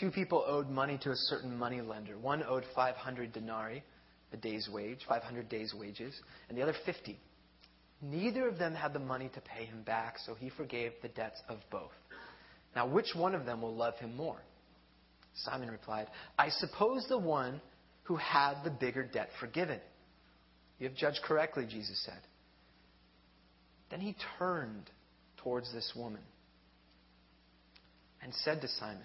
Two 0.00 0.10
people 0.10 0.42
owed 0.46 0.70
money 0.70 0.98
to 1.02 1.10
a 1.10 1.16
certain 1.16 1.58
money 1.58 1.82
lender. 1.82 2.16
One 2.16 2.42
owed 2.42 2.64
500 2.74 3.34
denarii, 3.34 3.84
a 4.32 4.36
day's 4.38 4.66
wage, 4.72 5.00
500 5.06 5.48
days' 5.50 5.74
wages, 5.74 6.14
and 6.48 6.56
the 6.56 6.62
other 6.62 6.74
50. 6.86 7.18
Neither 8.00 8.48
of 8.48 8.58
them 8.58 8.74
had 8.74 8.94
the 8.94 8.98
money 8.98 9.30
to 9.34 9.40
pay 9.42 9.66
him 9.66 9.82
back, 9.82 10.16
so 10.24 10.34
he 10.34 10.48
forgave 10.48 10.92
the 11.02 11.08
debts 11.08 11.42
of 11.50 11.58
both. 11.70 11.92
Now, 12.74 12.86
which 12.86 13.14
one 13.14 13.34
of 13.34 13.44
them 13.44 13.60
will 13.60 13.74
love 13.74 13.96
him 13.96 14.16
more? 14.16 14.40
Simon 15.34 15.70
replied, 15.70 16.06
I 16.38 16.48
suppose 16.48 17.04
the 17.08 17.18
one 17.18 17.60
who 18.04 18.16
had 18.16 18.62
the 18.64 18.70
bigger 18.70 19.04
debt 19.04 19.28
forgiven. 19.38 19.80
You 20.78 20.88
have 20.88 20.96
judged 20.96 21.20
correctly, 21.24 21.66
Jesus 21.68 22.02
said. 22.06 22.20
Then 23.90 24.00
he 24.00 24.16
turned 24.38 24.88
towards 25.36 25.70
this 25.74 25.92
woman 25.94 26.22
and 28.22 28.32
said 28.32 28.62
to 28.62 28.68
Simon, 28.68 29.04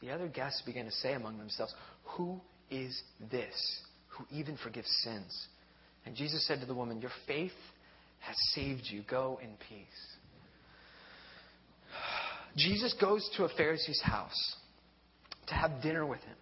The 0.00 0.10
other 0.10 0.28
guests 0.28 0.62
began 0.62 0.86
to 0.86 0.90
say 0.90 1.12
among 1.14 1.38
themselves, 1.38 1.74
Who 2.16 2.40
is 2.70 3.02
this 3.30 3.80
who 4.08 4.24
even 4.30 4.56
forgives 4.56 4.88
sins? 5.04 5.48
And 6.06 6.14
Jesus 6.14 6.46
said 6.46 6.60
to 6.60 6.66
the 6.66 6.74
woman, 6.74 7.00
Your 7.00 7.10
faith 7.26 7.52
has 8.20 8.36
saved 8.54 8.82
you. 8.84 9.02
Go 9.08 9.38
in 9.42 9.50
peace. 9.68 9.86
Jesus 12.56 12.94
goes 13.00 13.28
to 13.36 13.44
a 13.44 13.48
Pharisee's 13.56 14.00
house 14.02 14.56
to 15.48 15.54
have 15.54 15.82
dinner 15.82 16.06
with 16.06 16.20
him 16.20 16.36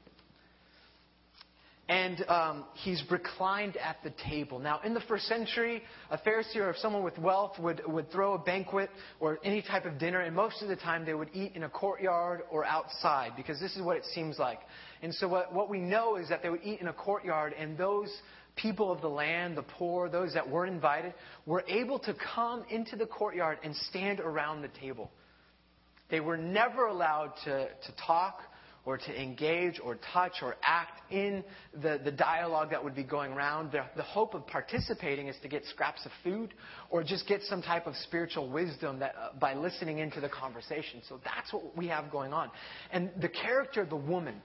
and 1.88 2.22
um, 2.29 2.64
he's 2.74 3.03
reclined 3.11 3.79
at 3.79 3.96
the 4.05 4.12
table. 4.29 4.59
Now, 4.59 4.81
in 4.85 4.92
the 4.92 5.01
first 5.01 5.24
century, 5.24 5.83
a 6.11 6.18
Pharisee 6.18 6.57
or 6.57 6.74
someone 6.79 7.03
with 7.03 7.16
wealth 7.18 7.59
would, 7.59 7.81
would 7.87 8.12
throw 8.12 8.35
a 8.35 8.38
banquet 8.38 8.90
or 9.20 9.38
any 9.42 9.62
type 9.62 9.87
of 9.87 9.98
dinner, 9.98 10.20
and 10.20 10.37
most 10.37 10.61
of 10.61 10.68
the 10.68 10.77
time 10.77 11.07
they 11.07 11.14
would 11.14 11.31
eat 11.33 11.53
in 11.55 11.62
a 11.62 11.68
courtyard 11.68 12.42
or 12.51 12.66
outside 12.66 13.33
because 13.37 13.59
this 13.59 13.74
is 13.74 13.83
what 13.83 13.96
it 13.96 14.05
seems 14.14 14.38
like. 14.38 14.61
And 15.01 15.14
so, 15.14 15.29
what, 15.29 15.55
what 15.55 15.70
we 15.70 15.81
know 15.81 16.16
is 16.16 16.29
that 16.29 16.42
they 16.42 16.51
would 16.51 16.62
eat 16.62 16.81
in 16.81 16.88
a 16.88 16.92
courtyard, 16.92 17.55
and 17.59 17.79
those 17.79 18.11
people 18.57 18.92
of 18.92 19.01
the 19.01 19.09
land, 19.09 19.57
the 19.57 19.62
poor, 19.62 20.11
those 20.11 20.35
that 20.35 20.48
weren't 20.48 20.74
invited, 20.74 21.14
were 21.46 21.64
able 21.68 21.98
to 22.01 22.14
come 22.35 22.64
into 22.68 22.96
the 22.96 23.07
courtyard 23.07 23.59
and 23.62 23.74
stand 23.74 24.20
around 24.20 24.61
the 24.61 24.68
table. 24.81 25.11
They 26.11 26.20
were 26.20 26.37
never 26.37 26.87
allowed 26.87 27.33
to, 27.44 27.68
to 27.68 27.92
talk 28.07 28.40
or 28.85 28.97
to 28.97 29.23
engage 29.23 29.81
or 29.83 29.99
touch 30.12 30.35
or 30.43 30.57
act 30.64 31.12
in 31.12 31.45
the, 31.83 32.01
the 32.05 32.11
dialogue 32.11 32.71
that 32.71 32.83
would 32.83 32.95
be 32.95 33.03
going 33.03 33.33
around. 33.33 33.73
The, 33.73 33.85
the 33.97 34.03
hope 34.03 34.35
of 34.35 34.47
participating 34.47 35.29
is 35.29 35.37
to 35.43 35.49
get 35.49 35.64
scraps 35.67 36.05
of 36.07 36.12
food 36.25 36.55
or 36.91 37.03
just 37.03 37.27
get 37.27 37.43
some 37.43 37.61
type 37.61 37.87
of 37.87 37.95
spiritual 37.97 38.51
wisdom 38.51 39.01
that, 39.01 39.14
uh, 39.21 39.29
by 39.38 39.55
listening 39.55 39.99
into 39.99 40.21
the 40.21 40.29
conversation. 40.29 41.03
So 41.09 41.21
that's 41.25 41.53
what 41.53 41.77
we 41.77 41.88
have 41.88 42.11
going 42.11 42.33
on. 42.33 42.51
And 42.93 43.11
the 43.21 43.29
character 43.29 43.83
of 43.83 43.91
the 43.91 43.97
woman, 43.97 44.37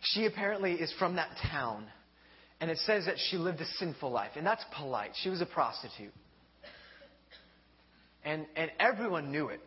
she 0.00 0.26
apparently 0.26 0.72
is 0.72 0.92
from 0.98 1.16
that 1.16 1.30
town. 1.50 1.86
And 2.60 2.70
it 2.70 2.78
says 2.78 3.06
that 3.06 3.16
she 3.30 3.36
lived 3.36 3.60
a 3.60 3.66
sinful 3.78 4.10
life. 4.10 4.32
And 4.36 4.46
that's 4.46 4.64
polite. 4.76 5.12
She 5.22 5.28
was 5.28 5.40
a 5.40 5.46
prostitute. 5.46 6.12
And, 8.24 8.46
and 8.56 8.70
everyone 8.80 9.30
knew 9.30 9.48
it. 9.48 9.60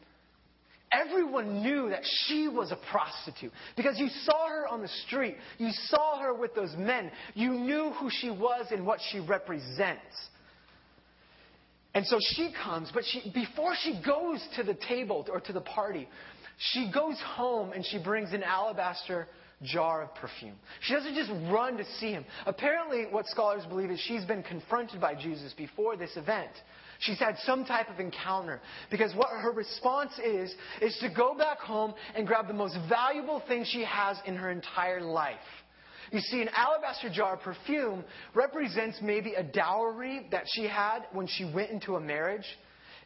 Everyone 0.91 1.62
knew 1.62 1.89
that 1.89 2.02
she 2.25 2.47
was 2.47 2.71
a 2.71 2.80
prostitute 2.91 3.52
because 3.75 3.99
you 3.99 4.10
saw 4.23 4.47
her 4.47 4.67
on 4.67 4.82
the 4.82 4.88
street. 5.06 5.36
You 5.60 5.69
saw 5.88 6.19
her 6.19 6.34
with 6.34 6.56
those 6.56 6.75
men. 6.78 7.12
You 7.36 7.52
knew 7.52 7.91
who 7.99 8.10
she 8.10 8.32
was 8.32 8.67
and 8.71 8.86
what 8.86 8.99
she 9.12 9.19
represents. 9.19 10.15
And 11.93 12.06
so 12.06 12.17
she 12.36 12.52
comes, 12.63 12.91
but 12.93 13.04
she, 13.06 13.32
before 13.34 13.73
she 13.84 14.02
goes 14.06 14.43
to 14.56 14.63
the 14.63 14.75
table 14.88 15.25
or 15.32 15.39
to 15.41 15.54
the 15.54 15.62
party, 15.62 16.08
she 16.58 16.91
goes 16.93 17.17
home 17.36 17.71
and 17.71 17.86
she 17.86 17.97
brings 18.02 18.32
an 18.34 18.43
alabaster 18.43 19.28
jar 19.63 20.04
of 20.04 20.15
perfume. 20.15 20.56
She 20.82 20.93
doesn't 20.93 21.15
just 21.15 21.32
run 21.52 21.78
to 21.78 21.86
see 21.99 22.12
him. 22.12 22.25
Apparently, 22.45 23.06
what 23.10 23.28
scholars 23.28 23.65
believe 23.65 23.91
is 23.91 23.99
she's 23.99 24.25
been 24.25 24.43
confronted 24.43 25.02
by 25.02 25.15
Jesus 25.15 25.54
before 25.54 25.97
this 25.97 26.15
event. 26.15 26.52
She's 26.99 27.19
had 27.19 27.38
some 27.45 27.65
type 27.65 27.89
of 27.89 27.99
encounter. 27.99 28.62
Because 28.91 29.13
what 29.15 29.29
her 29.29 29.51
response 29.51 30.12
is, 30.19 30.53
is 30.81 30.97
to 31.01 31.09
go 31.09 31.33
back 31.35 31.59
home 31.59 31.93
and 32.15 32.27
grab 32.27 32.47
the 32.47 32.53
most 32.53 32.77
valuable 32.88 33.41
thing 33.47 33.65
she 33.65 33.83
has 33.83 34.17
in 34.25 34.35
her 34.35 34.51
entire 34.51 35.01
life. 35.01 35.38
You 36.12 36.19
see, 36.19 36.41
an 36.41 36.49
alabaster 36.55 37.09
jar 37.09 37.35
of 37.35 37.41
perfume 37.41 38.03
represents 38.33 38.97
maybe 39.01 39.35
a 39.35 39.43
dowry 39.43 40.27
that 40.31 40.43
she 40.53 40.63
had 40.63 41.01
when 41.12 41.27
she 41.27 41.45
went 41.45 41.69
into 41.69 41.95
a 41.95 42.01
marriage. 42.01 42.45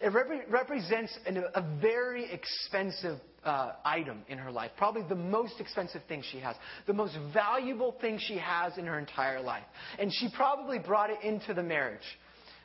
It 0.01 0.07
rep- 0.07 0.49
represents 0.49 1.17
an, 1.25 1.43
a 1.53 1.61
very 1.81 2.31
expensive 2.31 3.19
uh, 3.43 3.73
item 3.83 4.23
in 4.29 4.37
her 4.37 4.51
life, 4.51 4.71
probably 4.77 5.03
the 5.07 5.15
most 5.15 5.59
expensive 5.59 6.01
thing 6.07 6.23
she 6.31 6.39
has, 6.39 6.55
the 6.87 6.93
most 6.93 7.17
valuable 7.33 7.93
thing 7.99 8.17
she 8.19 8.37
has 8.37 8.77
in 8.77 8.85
her 8.85 8.97
entire 8.97 9.41
life. 9.41 9.63
And 9.99 10.11
she 10.13 10.29
probably 10.35 10.79
brought 10.79 11.09
it 11.09 11.21
into 11.23 11.53
the 11.53 11.63
marriage. 11.63 12.01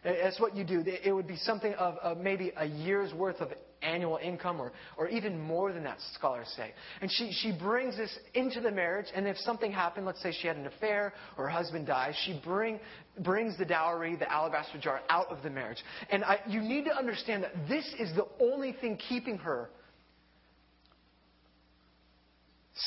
That's 0.08 0.40
what 0.40 0.56
you 0.56 0.64
do. 0.64 0.82
It 0.86 1.12
would 1.12 1.26
be 1.26 1.36
something 1.36 1.74
of, 1.74 1.98
of, 1.98 2.16
maybe 2.16 2.50
a 2.56 2.64
year's 2.64 3.12
worth 3.12 3.42
of 3.42 3.50
annual 3.82 4.18
income 4.22 4.58
or, 4.58 4.72
or 4.96 5.06
even 5.08 5.38
more 5.38 5.70
than 5.70 5.84
that, 5.84 5.98
scholars 6.14 6.50
say. 6.56 6.72
And 7.02 7.10
she, 7.12 7.30
she 7.30 7.52
brings 7.52 7.94
this 7.94 8.16
into 8.32 8.62
the 8.62 8.70
marriage, 8.70 9.06
and 9.14 9.28
if 9.28 9.36
something 9.38 9.70
happened, 9.70 10.06
let's 10.06 10.22
say 10.22 10.32
she 10.32 10.46
had 10.46 10.56
an 10.56 10.66
affair 10.66 11.12
or 11.36 11.44
her 11.44 11.50
husband 11.50 11.86
dies, 11.86 12.14
she 12.24 12.40
bring, 12.42 12.80
brings 13.22 13.58
the 13.58 13.66
dowry, 13.66 14.16
the 14.16 14.32
alabaster 14.32 14.78
jar, 14.78 15.02
out 15.10 15.28
of 15.28 15.42
the 15.42 15.50
marriage. 15.50 15.84
And 16.08 16.24
I, 16.24 16.40
you 16.48 16.62
need 16.62 16.86
to 16.86 16.96
understand 16.96 17.42
that 17.42 17.68
this 17.68 17.84
is 17.98 18.10
the 18.16 18.26
only 18.40 18.72
thing 18.72 18.96
keeping 19.10 19.36
her 19.38 19.68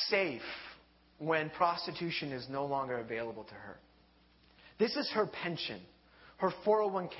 safe 0.09 0.41
when 1.19 1.51
prostitution 1.51 2.31
is 2.31 2.47
no 2.49 2.65
longer 2.65 2.97
available 2.97 3.43
to 3.43 3.53
her. 3.53 3.77
This 4.79 4.95
is 4.95 5.07
her 5.11 5.27
pension 5.27 5.81
her 6.41 6.51
401k. 6.65 7.11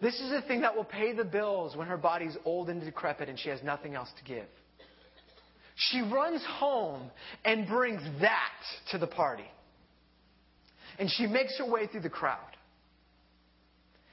This 0.00 0.14
is 0.14 0.30
the 0.30 0.42
thing 0.42 0.62
that 0.62 0.74
will 0.74 0.84
pay 0.84 1.12
the 1.12 1.24
bills 1.24 1.76
when 1.76 1.86
her 1.88 1.96
body's 1.96 2.36
old 2.44 2.70
and 2.70 2.80
decrepit 2.80 3.28
and 3.28 3.38
she 3.38 3.50
has 3.50 3.62
nothing 3.62 3.94
else 3.94 4.08
to 4.18 4.24
give. 4.24 4.46
She 5.74 6.00
runs 6.00 6.44
home 6.46 7.10
and 7.44 7.66
brings 7.66 8.02
that 8.20 8.52
to 8.90 8.98
the 8.98 9.06
party. 9.06 9.50
And 10.98 11.10
she 11.10 11.26
makes 11.26 11.56
her 11.58 11.68
way 11.68 11.86
through 11.86 12.02
the 12.02 12.10
crowd. 12.10 12.38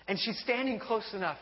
And 0.08 0.17
she's 0.19 0.39
standing 0.39 0.80
close 0.80 1.13
enough 1.13 1.38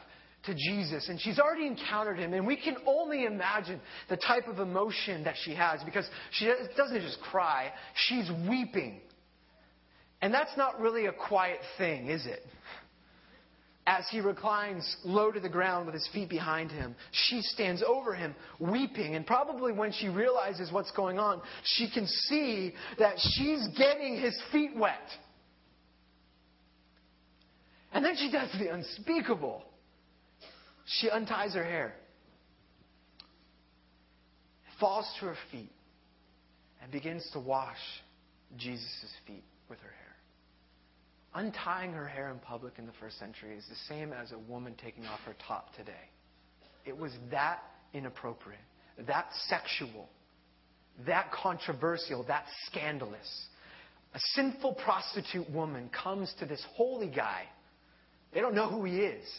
to 0.45 0.55
Jesus, 0.55 1.09
and 1.09 1.19
she's 1.19 1.39
already 1.39 1.67
encountered 1.67 2.17
him, 2.17 2.33
and 2.33 2.47
we 2.47 2.55
can 2.55 2.77
only 2.85 3.25
imagine 3.25 3.81
the 4.09 4.17
type 4.17 4.47
of 4.47 4.59
emotion 4.59 5.23
that 5.25 5.35
she 5.43 5.53
has 5.53 5.83
because 5.83 6.07
she 6.31 6.51
doesn't 6.75 7.01
just 7.01 7.19
cry, 7.21 7.71
she's 7.95 8.29
weeping. 8.47 9.01
And 10.21 10.33
that's 10.33 10.55
not 10.57 10.79
really 10.79 11.05
a 11.05 11.11
quiet 11.11 11.59
thing, 11.77 12.07
is 12.07 12.25
it? 12.25 12.45
As 13.89 14.05
he 14.11 14.19
reclines 14.19 14.97
low 15.05 15.31
to 15.31 15.39
the 15.39 15.47
ground 15.47 15.85
with 15.85 15.95
his 15.95 16.05
feet 16.11 16.29
behind 16.29 16.71
him, 16.71 16.93
she 17.11 17.41
stands 17.41 17.81
over 17.81 18.13
him, 18.13 18.35
weeping. 18.59 19.15
And 19.15 19.25
probably 19.25 19.71
when 19.71 19.93
she 19.93 20.09
realizes 20.09 20.73
what's 20.73 20.91
going 20.91 21.17
on, 21.17 21.41
she 21.63 21.89
can 21.89 22.05
see 22.05 22.73
that 22.99 23.15
she's 23.17 23.65
getting 23.77 24.19
his 24.19 24.37
feet 24.51 24.71
wet. 24.75 24.99
And 27.93 28.03
then 28.03 28.17
she 28.17 28.29
does 28.29 28.49
the 28.59 28.73
unspeakable. 28.73 29.63
She 30.85 31.09
unties 31.09 31.53
her 31.53 31.63
hair, 31.63 31.93
falls 34.81 35.09
to 35.21 35.27
her 35.27 35.35
feet, 35.49 35.71
and 36.81 36.91
begins 36.91 37.29
to 37.31 37.39
wash 37.39 37.77
Jesus' 38.57 39.13
feet 39.25 39.45
with 39.69 39.79
her 39.79 39.87
hair. 39.87 39.96
Untying 41.37 41.93
her 41.93 42.07
hair 42.07 42.31
in 42.31 42.39
public 42.39 42.73
in 42.79 42.87
the 42.87 42.91
first 42.99 43.19
century 43.19 43.55
is 43.55 43.63
the 43.69 43.93
same 43.93 44.11
as 44.11 44.31
a 44.31 44.39
woman 44.51 44.73
taking 44.83 45.05
off 45.05 45.19
her 45.19 45.35
top 45.47 45.75
today. 45.75 45.91
It 46.83 46.97
was 46.97 47.11
that 47.29 47.59
inappropriate, 47.93 48.59
that 49.05 49.27
sexual, 49.47 50.09
that 51.05 51.31
controversial, 51.31 52.23
that 52.23 52.45
scandalous. 52.65 53.45
A 54.15 54.19
sinful 54.33 54.79
prostitute 54.83 55.47
woman 55.51 55.91
comes 55.91 56.33
to 56.39 56.47
this 56.47 56.65
holy 56.73 57.11
guy. 57.11 57.43
They 58.33 58.39
don't 58.39 58.55
know 58.55 58.67
who 58.67 58.83
he 58.85 58.97
is. 58.97 59.29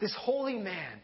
This 0.00 0.14
holy 0.18 0.58
man 0.58 0.98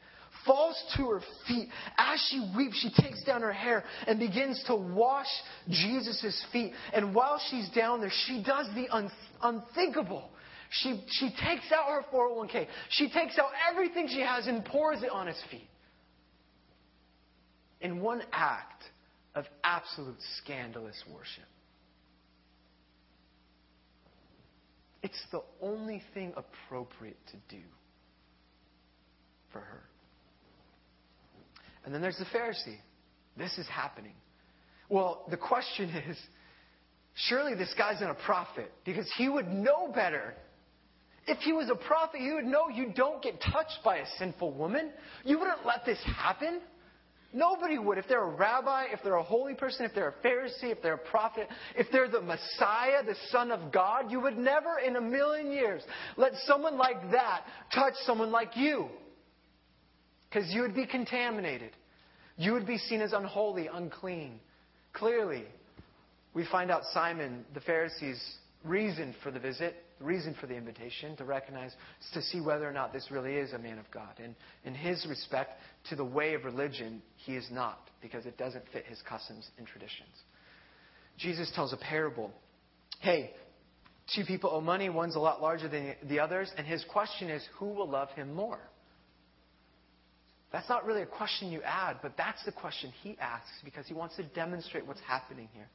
falls 0.46 0.76
to 0.96 1.10
her 1.10 1.20
feet. 1.46 1.68
As 1.98 2.20
she 2.30 2.52
weeps, 2.56 2.78
she 2.78 2.90
takes 3.02 3.22
down 3.24 3.42
her 3.42 3.52
hair 3.52 3.84
and 4.06 4.18
begins 4.18 4.62
to 4.66 4.74
wash 4.74 5.28
Jesus' 5.68 6.44
feet. 6.52 6.72
And 6.92 7.14
while 7.14 7.40
she's 7.50 7.68
down 7.70 8.00
there, 8.00 8.12
she 8.26 8.42
does 8.42 8.68
the 8.74 8.88
un- 8.88 9.10
unthinkable. 9.42 10.30
She, 10.70 11.04
she 11.08 11.30
takes 11.30 11.72
out 11.72 11.88
her 11.88 12.04
401k. 12.12 12.66
She 12.90 13.10
takes 13.10 13.38
out 13.38 13.50
everything 13.70 14.08
she 14.08 14.20
has 14.20 14.46
and 14.46 14.64
pours 14.64 15.02
it 15.02 15.10
on 15.10 15.26
his 15.26 15.42
feet. 15.50 15.68
In 17.80 18.00
one 18.00 18.22
act 18.32 18.84
of 19.34 19.46
absolute 19.64 20.18
scandalous 20.38 21.02
worship. 21.12 21.44
It's 25.02 25.20
the 25.32 25.42
only 25.62 26.02
thing 26.12 26.34
appropriate 26.36 27.16
to 27.28 27.56
do 27.56 27.62
for 29.50 29.60
her. 29.60 29.82
And 31.90 31.94
then 31.96 32.02
there's 32.02 32.18
the 32.18 32.38
Pharisee. 32.38 32.78
This 33.36 33.58
is 33.58 33.66
happening. 33.66 34.12
Well, 34.88 35.24
the 35.28 35.36
question 35.36 35.90
is 36.08 36.16
surely 37.28 37.56
this 37.56 37.74
guy's 37.76 38.00
not 38.00 38.12
a 38.12 38.24
prophet 38.24 38.70
because 38.84 39.12
he 39.16 39.28
would 39.28 39.48
know 39.48 39.90
better. 39.92 40.34
If 41.26 41.38
he 41.38 41.52
was 41.52 41.68
a 41.68 41.74
prophet, 41.74 42.20
he 42.20 42.30
would 42.32 42.44
know 42.44 42.68
you 42.68 42.92
don't 42.94 43.20
get 43.20 43.40
touched 43.40 43.80
by 43.84 43.96
a 43.96 44.06
sinful 44.20 44.52
woman. 44.52 44.92
You 45.24 45.40
wouldn't 45.40 45.66
let 45.66 45.84
this 45.84 45.98
happen. 46.16 46.60
Nobody 47.32 47.76
would. 47.76 47.98
If 47.98 48.06
they're 48.06 48.22
a 48.22 48.36
rabbi, 48.36 48.84
if 48.92 49.00
they're 49.02 49.16
a 49.16 49.22
holy 49.24 49.54
person, 49.54 49.84
if 49.84 49.92
they're 49.92 50.14
a 50.20 50.24
Pharisee, 50.24 50.70
if 50.70 50.80
they're 50.82 50.94
a 50.94 50.98
prophet, 51.10 51.48
if 51.74 51.88
they're 51.90 52.08
the 52.08 52.20
Messiah, 52.20 53.02
the 53.04 53.16
Son 53.30 53.50
of 53.50 53.72
God, 53.72 54.12
you 54.12 54.20
would 54.20 54.38
never 54.38 54.78
in 54.78 54.94
a 54.94 55.00
million 55.00 55.50
years 55.50 55.82
let 56.16 56.34
someone 56.46 56.78
like 56.78 57.10
that 57.10 57.42
touch 57.74 57.94
someone 58.06 58.30
like 58.30 58.56
you. 58.56 58.86
Because 60.28 60.48
you 60.50 60.60
would 60.60 60.76
be 60.76 60.86
contaminated. 60.86 61.72
You 62.40 62.54
would 62.54 62.66
be 62.66 62.78
seen 62.78 63.02
as 63.02 63.12
unholy, 63.12 63.68
unclean. 63.70 64.40
Clearly, 64.94 65.44
we 66.32 66.46
find 66.50 66.70
out 66.70 66.84
Simon, 66.94 67.44
the 67.52 67.60
Pharisee's 67.60 68.18
reason 68.64 69.14
for 69.22 69.30
the 69.30 69.38
visit, 69.38 69.76
the 69.98 70.06
reason 70.06 70.34
for 70.40 70.46
the 70.46 70.54
invitation, 70.54 71.14
to 71.18 71.24
recognize, 71.26 71.74
to 72.14 72.22
see 72.22 72.40
whether 72.40 72.66
or 72.66 72.72
not 72.72 72.94
this 72.94 73.10
really 73.10 73.34
is 73.34 73.52
a 73.52 73.58
man 73.58 73.78
of 73.78 73.84
God. 73.90 74.14
And 74.24 74.34
in 74.64 74.74
his 74.74 75.04
respect 75.06 75.60
to 75.90 75.96
the 75.96 76.04
way 76.04 76.32
of 76.32 76.46
religion, 76.46 77.02
he 77.18 77.36
is 77.36 77.46
not, 77.52 77.90
because 78.00 78.24
it 78.24 78.38
doesn't 78.38 78.64
fit 78.72 78.86
his 78.86 79.02
customs 79.06 79.46
and 79.58 79.66
traditions. 79.66 80.08
Jesus 81.18 81.52
tells 81.54 81.74
a 81.74 81.76
parable. 81.76 82.30
Hey, 83.00 83.32
two 84.16 84.24
people 84.24 84.48
owe 84.50 84.62
money, 84.62 84.88
one's 84.88 85.14
a 85.14 85.20
lot 85.20 85.42
larger 85.42 85.68
than 85.68 85.94
the 86.08 86.20
others, 86.20 86.50
and 86.56 86.66
his 86.66 86.86
question 86.90 87.28
is, 87.28 87.46
who 87.58 87.66
will 87.66 87.90
love 87.90 88.08
him 88.12 88.32
more? 88.32 88.60
That's 90.52 90.68
not 90.68 90.84
really 90.84 91.02
a 91.02 91.06
question 91.06 91.52
you 91.52 91.62
add, 91.62 91.98
but 92.02 92.16
that's 92.16 92.44
the 92.44 92.52
question 92.52 92.92
he 93.02 93.16
asks 93.20 93.50
because 93.64 93.86
he 93.86 93.94
wants 93.94 94.16
to 94.16 94.24
demonstrate 94.24 94.86
what's 94.86 95.00
happening 95.00 95.48
here. 95.54 95.68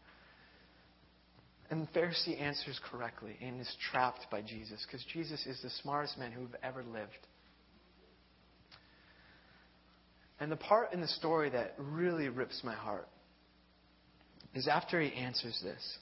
And 1.69 1.81
the 1.81 1.99
Pharisee 1.99 2.39
answers 2.39 2.79
correctly 2.91 3.37
and 3.41 3.59
is 3.59 3.75
trapped 3.91 4.27
by 4.29 4.41
Jesus 4.41 4.85
because 4.85 5.03
Jesus 5.11 5.45
is 5.45 5.61
the 5.61 5.69
smartest 5.81 6.17
man 6.17 6.31
who've 6.31 6.55
ever 6.61 6.83
lived. 6.83 7.11
And 10.39 10.51
the 10.51 10.57
part 10.57 10.93
in 10.93 10.99
the 10.99 11.07
story 11.07 11.49
that 11.49 11.75
really 11.77 12.27
rips 12.27 12.61
my 12.63 12.75
heart 12.75 13.07
is 14.53 14.67
after 14.67 15.01
he 15.01 15.13
answers 15.13 15.59
this. 15.63 15.97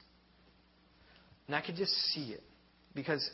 And 1.48 1.56
I 1.56 1.62
could 1.62 1.76
just 1.76 1.94
see 2.14 2.32
it 2.32 2.44
because 2.96 3.28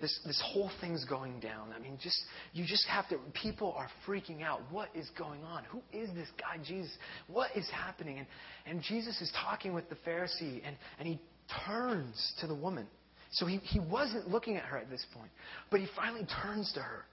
this, 0.00 0.16
this 0.24 0.40
whole 0.52 0.70
thing's 0.80 1.04
going 1.04 1.40
down. 1.40 1.72
I 1.74 1.80
mean, 1.80 1.98
just 2.00 2.20
you 2.52 2.64
just 2.64 2.86
have 2.86 3.08
to. 3.08 3.18
People 3.34 3.74
are 3.76 3.88
freaking 4.06 4.42
out. 4.42 4.60
What 4.70 4.90
is 4.94 5.10
going 5.18 5.42
on? 5.42 5.64
Who 5.64 5.82
is 5.92 6.08
this 6.14 6.28
guy, 6.38 6.62
Jesus? 6.64 6.92
What 7.26 7.50
is 7.56 7.68
happening? 7.70 8.18
And, 8.18 8.26
and 8.66 8.82
Jesus 8.82 9.20
is 9.20 9.32
talking 9.44 9.74
with 9.74 9.88
the 9.88 9.96
Pharisee, 9.96 10.62
and, 10.64 10.76
and 11.00 11.08
he 11.08 11.18
turns 11.66 12.32
to 12.40 12.46
the 12.46 12.54
woman. 12.54 12.86
So 13.32 13.46
he, 13.46 13.58
he 13.58 13.80
wasn't 13.80 14.28
looking 14.28 14.56
at 14.56 14.64
her 14.64 14.78
at 14.78 14.88
this 14.88 15.04
point, 15.12 15.30
but 15.70 15.80
he 15.80 15.86
finally 15.96 16.26
turns 16.42 16.72
to 16.74 16.80
her. 16.80 17.04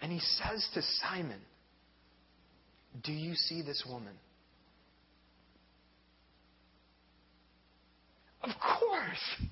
And 0.00 0.10
he 0.10 0.18
says 0.18 0.66
to 0.74 0.82
Simon, 1.00 1.40
Do 3.04 3.12
you 3.12 3.34
see 3.34 3.62
this 3.62 3.84
woman? 3.88 4.14
Of 8.42 8.50
course. 8.58 9.50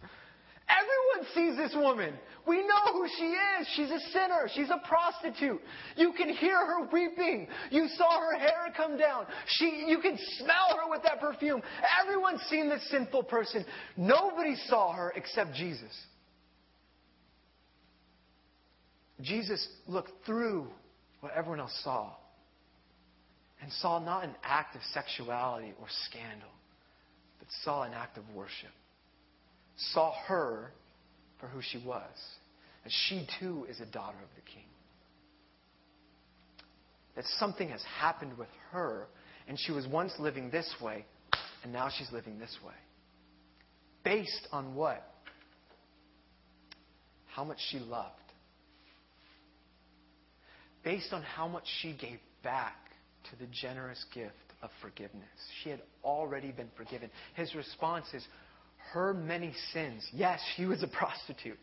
Everyone 1.21 1.35
sees 1.35 1.57
this 1.57 1.75
woman. 1.75 2.15
We 2.47 2.57
know 2.67 2.93
who 2.93 3.07
she 3.19 3.25
is. 3.25 3.69
She's 3.75 3.91
a 3.91 4.01
sinner. 4.13 4.49
She's 4.55 4.71
a 4.71 4.81
prostitute. 4.87 5.61
You 5.97 6.13
can 6.13 6.29
hear 6.29 6.57
her 6.57 6.89
weeping. 6.93 7.49
You 7.71 7.89
saw 7.97 8.21
her 8.21 8.39
hair 8.39 8.73
come 8.77 8.97
down. 8.97 9.27
She, 9.47 9.85
you 9.89 9.99
can 10.01 10.19
smell 10.39 10.79
her 10.83 10.91
with 10.91 11.03
that 11.05 11.21
perfume. 11.21 11.63
Everyone's 12.03 12.43
seen 12.43 12.69
this 12.69 12.89
sinful 12.91 13.25
person. 13.25 13.65
Nobody 13.97 14.57
saw 14.67 14.93
her 14.93 15.13
except 15.15 15.55
Jesus. 15.55 15.93
Jesus 19.21 19.67
looked 19.87 20.13
through 20.25 20.67
what 21.21 21.33
everyone 21.37 21.61
else 21.61 21.79
saw 21.85 22.13
and 23.61 23.71
saw 23.75 23.99
not 23.99 24.25
an 24.25 24.35
act 24.43 24.75
of 24.75 24.81
sexuality 24.95 25.75
or 25.79 25.87
scandal, 26.09 26.49
but 27.39 27.49
saw 27.63 27.83
an 27.83 27.93
act 27.93 28.17
of 28.17 28.25
worship 28.35 28.71
saw 29.93 30.13
her 30.27 30.73
for 31.41 31.47
who 31.49 31.61
she 31.63 31.79
was. 31.85 32.11
And 32.85 32.93
she 33.09 33.27
too 33.39 33.67
is 33.69 33.81
a 33.81 33.87
daughter 33.87 34.19
of 34.19 34.29
the 34.37 34.43
king. 34.53 34.65
That 37.17 37.25
something 37.39 37.69
has 37.69 37.83
happened 37.99 38.39
with 38.39 38.49
her, 38.71 39.07
and 39.49 39.59
she 39.59 39.73
was 39.73 39.87
once 39.87 40.13
living 40.19 40.51
this 40.51 40.73
way, 40.81 41.05
and 41.63 41.73
now 41.73 41.89
she's 41.97 42.11
living 42.13 42.39
this 42.39 42.57
way. 42.65 42.75
Based 44.05 44.49
on 44.53 44.75
what? 44.75 45.03
How 47.27 47.45
much 47.45 47.59
she 47.71 47.79
loved. 47.79 48.15
Based 50.83 51.13
on 51.13 51.23
how 51.23 51.49
much 51.49 51.65
she 51.83 51.93
gave 51.93 52.19
back 52.43 52.77
to 53.31 53.39
the 53.39 53.47
generous 53.53 54.03
gift 54.15 54.35
of 54.63 54.71
forgiveness. 54.81 55.29
She 55.63 55.71
had 55.71 55.81
already 56.05 56.53
been 56.53 56.71
forgiven. 56.77 57.11
His 57.35 57.55
response 57.55 58.07
is, 58.15 58.27
her 58.93 59.15
many 59.15 59.53
sins, 59.73 60.07
yes, 60.13 60.41
she 60.57 60.67
was 60.67 60.83
a 60.83 60.89
prostitute, 60.89 61.59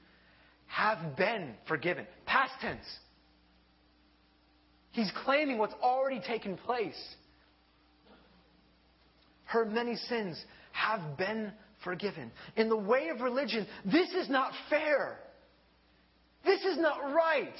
have 0.67 1.15
been 1.15 1.53
forgiven. 1.67 2.05
Past 2.25 2.53
tense. 2.61 2.85
He's 4.91 5.11
claiming 5.23 5.57
what's 5.57 5.75
already 5.81 6.21
taken 6.21 6.57
place. 6.57 6.97
Her 9.45 9.65
many 9.65 9.95
sins 9.95 10.43
have 10.71 11.17
been 11.17 11.51
forgiven. 11.83 12.31
In 12.55 12.69
the 12.69 12.77
way 12.77 13.09
of 13.09 13.21
religion, 13.21 13.67
this 13.85 14.09
is 14.11 14.29
not 14.29 14.51
fair. 14.69 15.19
This 16.45 16.61
is 16.63 16.77
not 16.77 17.13
right. 17.13 17.55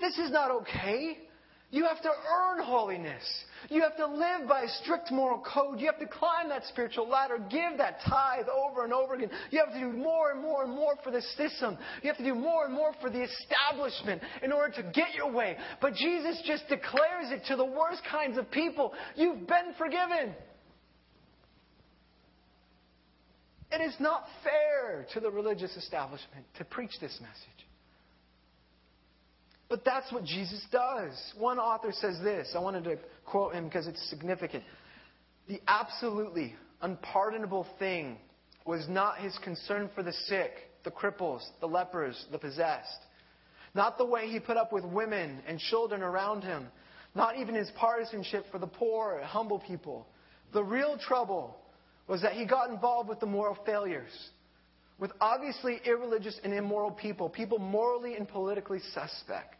This 0.00 0.18
is 0.18 0.30
not 0.30 0.50
okay. 0.50 1.18
You 1.70 1.84
have 1.84 2.00
to 2.02 2.08
earn 2.10 2.62
holiness. 2.62 3.22
You 3.68 3.82
have 3.82 3.96
to 3.96 4.06
live 4.06 4.48
by 4.48 4.62
a 4.62 4.68
strict 4.82 5.10
moral 5.10 5.42
code. 5.42 5.80
You 5.80 5.86
have 5.86 5.98
to 5.98 6.06
climb 6.06 6.48
that 6.48 6.64
spiritual 6.66 7.08
ladder, 7.08 7.38
give 7.50 7.78
that 7.78 7.98
tithe 8.08 8.46
over 8.48 8.84
and 8.84 8.92
over 8.92 9.14
again. 9.14 9.30
You 9.50 9.58
have 9.64 9.74
to 9.74 9.80
do 9.80 9.92
more 9.92 10.30
and 10.30 10.40
more 10.40 10.64
and 10.64 10.72
more 10.72 10.94
for 11.02 11.10
the 11.10 11.22
system. 11.36 11.76
You 12.02 12.08
have 12.08 12.18
to 12.18 12.24
do 12.24 12.34
more 12.34 12.64
and 12.64 12.74
more 12.74 12.92
for 13.00 13.10
the 13.10 13.22
establishment 13.22 14.22
in 14.42 14.52
order 14.52 14.74
to 14.76 14.82
get 14.94 15.14
your 15.14 15.30
way. 15.30 15.56
But 15.80 15.94
Jesus 15.94 16.40
just 16.46 16.68
declares 16.68 17.30
it 17.30 17.42
to 17.48 17.56
the 17.56 17.64
worst 17.64 18.02
kinds 18.10 18.38
of 18.38 18.50
people. 18.50 18.92
You've 19.16 19.46
been 19.46 19.74
forgiven. 19.76 20.34
It 23.70 23.82
is 23.82 23.94
not 24.00 24.24
fair 24.42 25.06
to 25.12 25.20
the 25.20 25.30
religious 25.30 25.76
establishment 25.76 26.46
to 26.56 26.64
preach 26.64 26.92
this 27.00 27.18
message. 27.20 27.67
But 29.68 29.84
that's 29.84 30.10
what 30.12 30.24
Jesus 30.24 30.64
does. 30.72 31.12
One 31.36 31.58
author 31.58 31.92
says 31.92 32.18
this. 32.22 32.52
I 32.54 32.58
wanted 32.58 32.84
to 32.84 32.98
quote 33.26 33.54
him 33.54 33.64
because 33.64 33.86
it's 33.86 34.08
significant. 34.08 34.64
The 35.46 35.60
absolutely 35.66 36.54
unpardonable 36.80 37.66
thing 37.78 38.18
was 38.64 38.86
not 38.88 39.18
his 39.18 39.36
concern 39.44 39.90
for 39.94 40.02
the 40.02 40.12
sick, 40.26 40.52
the 40.84 40.90
cripples, 40.90 41.42
the 41.60 41.66
lepers, 41.66 42.26
the 42.32 42.38
possessed. 42.38 43.00
Not 43.74 43.98
the 43.98 44.04
way 44.04 44.28
he 44.28 44.40
put 44.40 44.56
up 44.56 44.72
with 44.72 44.84
women 44.84 45.40
and 45.46 45.58
children 45.58 46.02
around 46.02 46.42
him. 46.42 46.68
Not 47.14 47.38
even 47.38 47.54
his 47.54 47.70
partisanship 47.76 48.46
for 48.50 48.58
the 48.58 48.66
poor 48.66 49.20
humble 49.22 49.58
people. 49.58 50.06
The 50.52 50.62
real 50.62 50.98
trouble 50.98 51.56
was 52.06 52.22
that 52.22 52.32
he 52.32 52.46
got 52.46 52.70
involved 52.70 53.08
with 53.08 53.20
the 53.20 53.26
moral 53.26 53.56
failures, 53.66 54.10
with 54.98 55.12
obviously 55.20 55.80
irreligious 55.84 56.38
and 56.42 56.52
immoral 56.52 56.90
people, 56.90 57.28
people 57.28 57.58
morally 57.58 58.16
and 58.16 58.26
politically 58.26 58.80
suspect. 58.94 59.57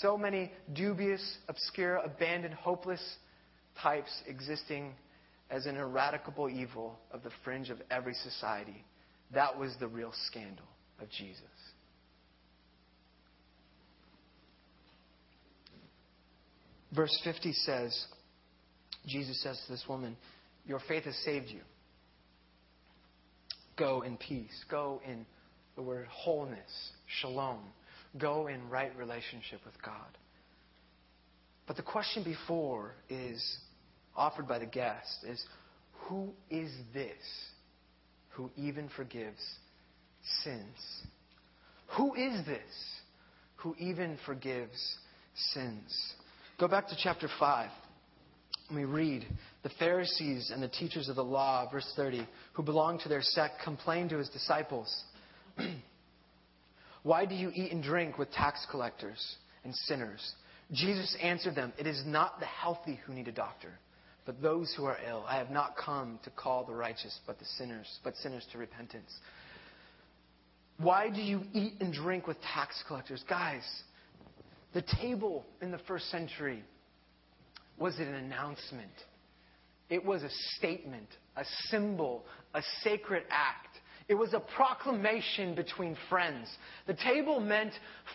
So 0.00 0.18
many 0.18 0.52
dubious, 0.72 1.38
obscure, 1.48 1.96
abandoned, 1.96 2.54
hopeless 2.54 3.02
types 3.80 4.10
existing 4.26 4.94
as 5.50 5.66
an 5.66 5.76
eradicable 5.76 6.50
evil 6.50 6.98
of 7.12 7.22
the 7.22 7.30
fringe 7.44 7.70
of 7.70 7.78
every 7.90 8.14
society. 8.14 8.84
That 9.32 9.58
was 9.58 9.74
the 9.78 9.86
real 9.86 10.12
scandal 10.26 10.66
of 11.00 11.08
Jesus. 11.10 11.42
Verse 16.94 17.16
50 17.24 17.52
says, 17.52 18.06
Jesus 19.06 19.40
says 19.42 19.60
to 19.66 19.72
this 19.72 19.84
woman, 19.88 20.16
Your 20.66 20.80
faith 20.88 21.04
has 21.04 21.16
saved 21.24 21.48
you. 21.48 21.60
Go 23.76 24.02
in 24.02 24.16
peace. 24.16 24.64
Go 24.70 25.00
in 25.06 25.26
the 25.76 25.82
word 25.82 26.06
wholeness, 26.10 26.90
shalom. 27.20 27.60
Go 28.18 28.46
in 28.46 28.68
right 28.68 28.96
relationship 28.96 29.60
with 29.64 29.74
God. 29.82 30.18
But 31.66 31.76
the 31.76 31.82
question 31.82 32.22
before 32.22 32.94
is 33.08 33.58
offered 34.16 34.46
by 34.46 34.58
the 34.58 34.66
guest 34.66 35.24
is 35.26 35.44
who 35.92 36.30
is 36.50 36.70
this 36.94 37.16
who 38.30 38.50
even 38.56 38.88
forgives 38.96 39.40
sins? 40.44 40.76
Who 41.96 42.14
is 42.14 42.44
this 42.46 42.60
who 43.56 43.74
even 43.78 44.18
forgives 44.24 44.98
sins? 45.52 46.14
Go 46.58 46.68
back 46.68 46.88
to 46.88 46.96
chapter 47.02 47.28
5. 47.38 47.70
We 48.74 48.84
read 48.84 49.26
the 49.62 49.70
Pharisees 49.78 50.50
and 50.52 50.62
the 50.62 50.68
teachers 50.68 51.08
of 51.08 51.16
the 51.16 51.24
law, 51.24 51.68
verse 51.70 51.90
30, 51.96 52.26
who 52.54 52.62
belonged 52.62 53.00
to 53.00 53.08
their 53.08 53.22
sect, 53.22 53.62
complained 53.62 54.10
to 54.10 54.18
his 54.18 54.28
disciples 54.28 55.04
Why 57.06 57.24
do 57.24 57.36
you 57.36 57.52
eat 57.54 57.70
and 57.70 57.84
drink 57.84 58.18
with 58.18 58.32
tax 58.32 58.66
collectors 58.68 59.36
and 59.62 59.72
sinners? 59.72 60.34
Jesus 60.72 61.16
answered 61.22 61.54
them, 61.54 61.72
It 61.78 61.86
is 61.86 62.02
not 62.04 62.40
the 62.40 62.46
healthy 62.46 62.98
who 63.06 63.14
need 63.14 63.28
a 63.28 63.32
doctor, 63.32 63.78
but 64.24 64.42
those 64.42 64.74
who 64.76 64.86
are 64.86 64.98
ill. 65.08 65.24
I 65.28 65.36
have 65.36 65.50
not 65.50 65.76
come 65.76 66.18
to 66.24 66.30
call 66.30 66.64
the 66.64 66.74
righteous, 66.74 67.16
but 67.24 67.38
the 67.38 67.44
sinners, 67.58 67.86
but 68.02 68.16
sinners 68.16 68.44
to 68.50 68.58
repentance. 68.58 69.16
Why 70.78 71.08
do 71.08 71.22
you 71.22 71.42
eat 71.52 71.74
and 71.78 71.92
drink 71.92 72.26
with 72.26 72.38
tax 72.42 72.82
collectors? 72.88 73.22
Guys, 73.28 73.62
the 74.74 74.82
table 75.00 75.46
in 75.62 75.70
the 75.70 75.78
first 75.86 76.10
century 76.10 76.64
was 77.78 77.96
an 78.00 78.12
announcement. 78.14 78.90
It 79.90 80.04
was 80.04 80.24
a 80.24 80.30
statement, 80.56 81.06
a 81.36 81.44
symbol, 81.70 82.24
a 82.52 82.62
sacred 82.82 83.22
act. 83.30 83.78
It 84.08 84.14
was 84.14 84.34
a 84.34 84.40
proclamation 84.40 85.54
between 85.54 85.96
friends. 86.08 86.48
The 86.86 86.94
table 86.94 87.40
meant 87.40 87.72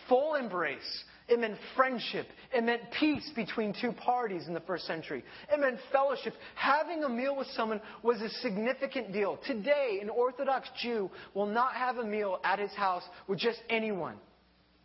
full 0.08 0.34
embrace. 0.36 1.04
It 1.28 1.38
meant 1.38 1.56
friendship. 1.76 2.26
It 2.52 2.64
meant 2.64 2.82
peace 2.98 3.30
between 3.36 3.74
two 3.78 3.92
parties 3.92 4.46
in 4.48 4.54
the 4.54 4.60
first 4.60 4.86
century. 4.86 5.22
It 5.52 5.60
meant 5.60 5.78
fellowship. 5.92 6.34
Having 6.54 7.04
a 7.04 7.08
meal 7.08 7.36
with 7.36 7.46
someone 7.48 7.80
was 8.02 8.20
a 8.22 8.30
significant 8.40 9.12
deal. 9.12 9.38
Today, 9.46 9.98
an 10.00 10.08
Orthodox 10.08 10.68
Jew 10.80 11.10
will 11.34 11.46
not 11.46 11.74
have 11.74 11.98
a 11.98 12.04
meal 12.04 12.40
at 12.42 12.58
his 12.58 12.72
house 12.72 13.04
with 13.28 13.38
just 13.38 13.60
anyone 13.68 14.16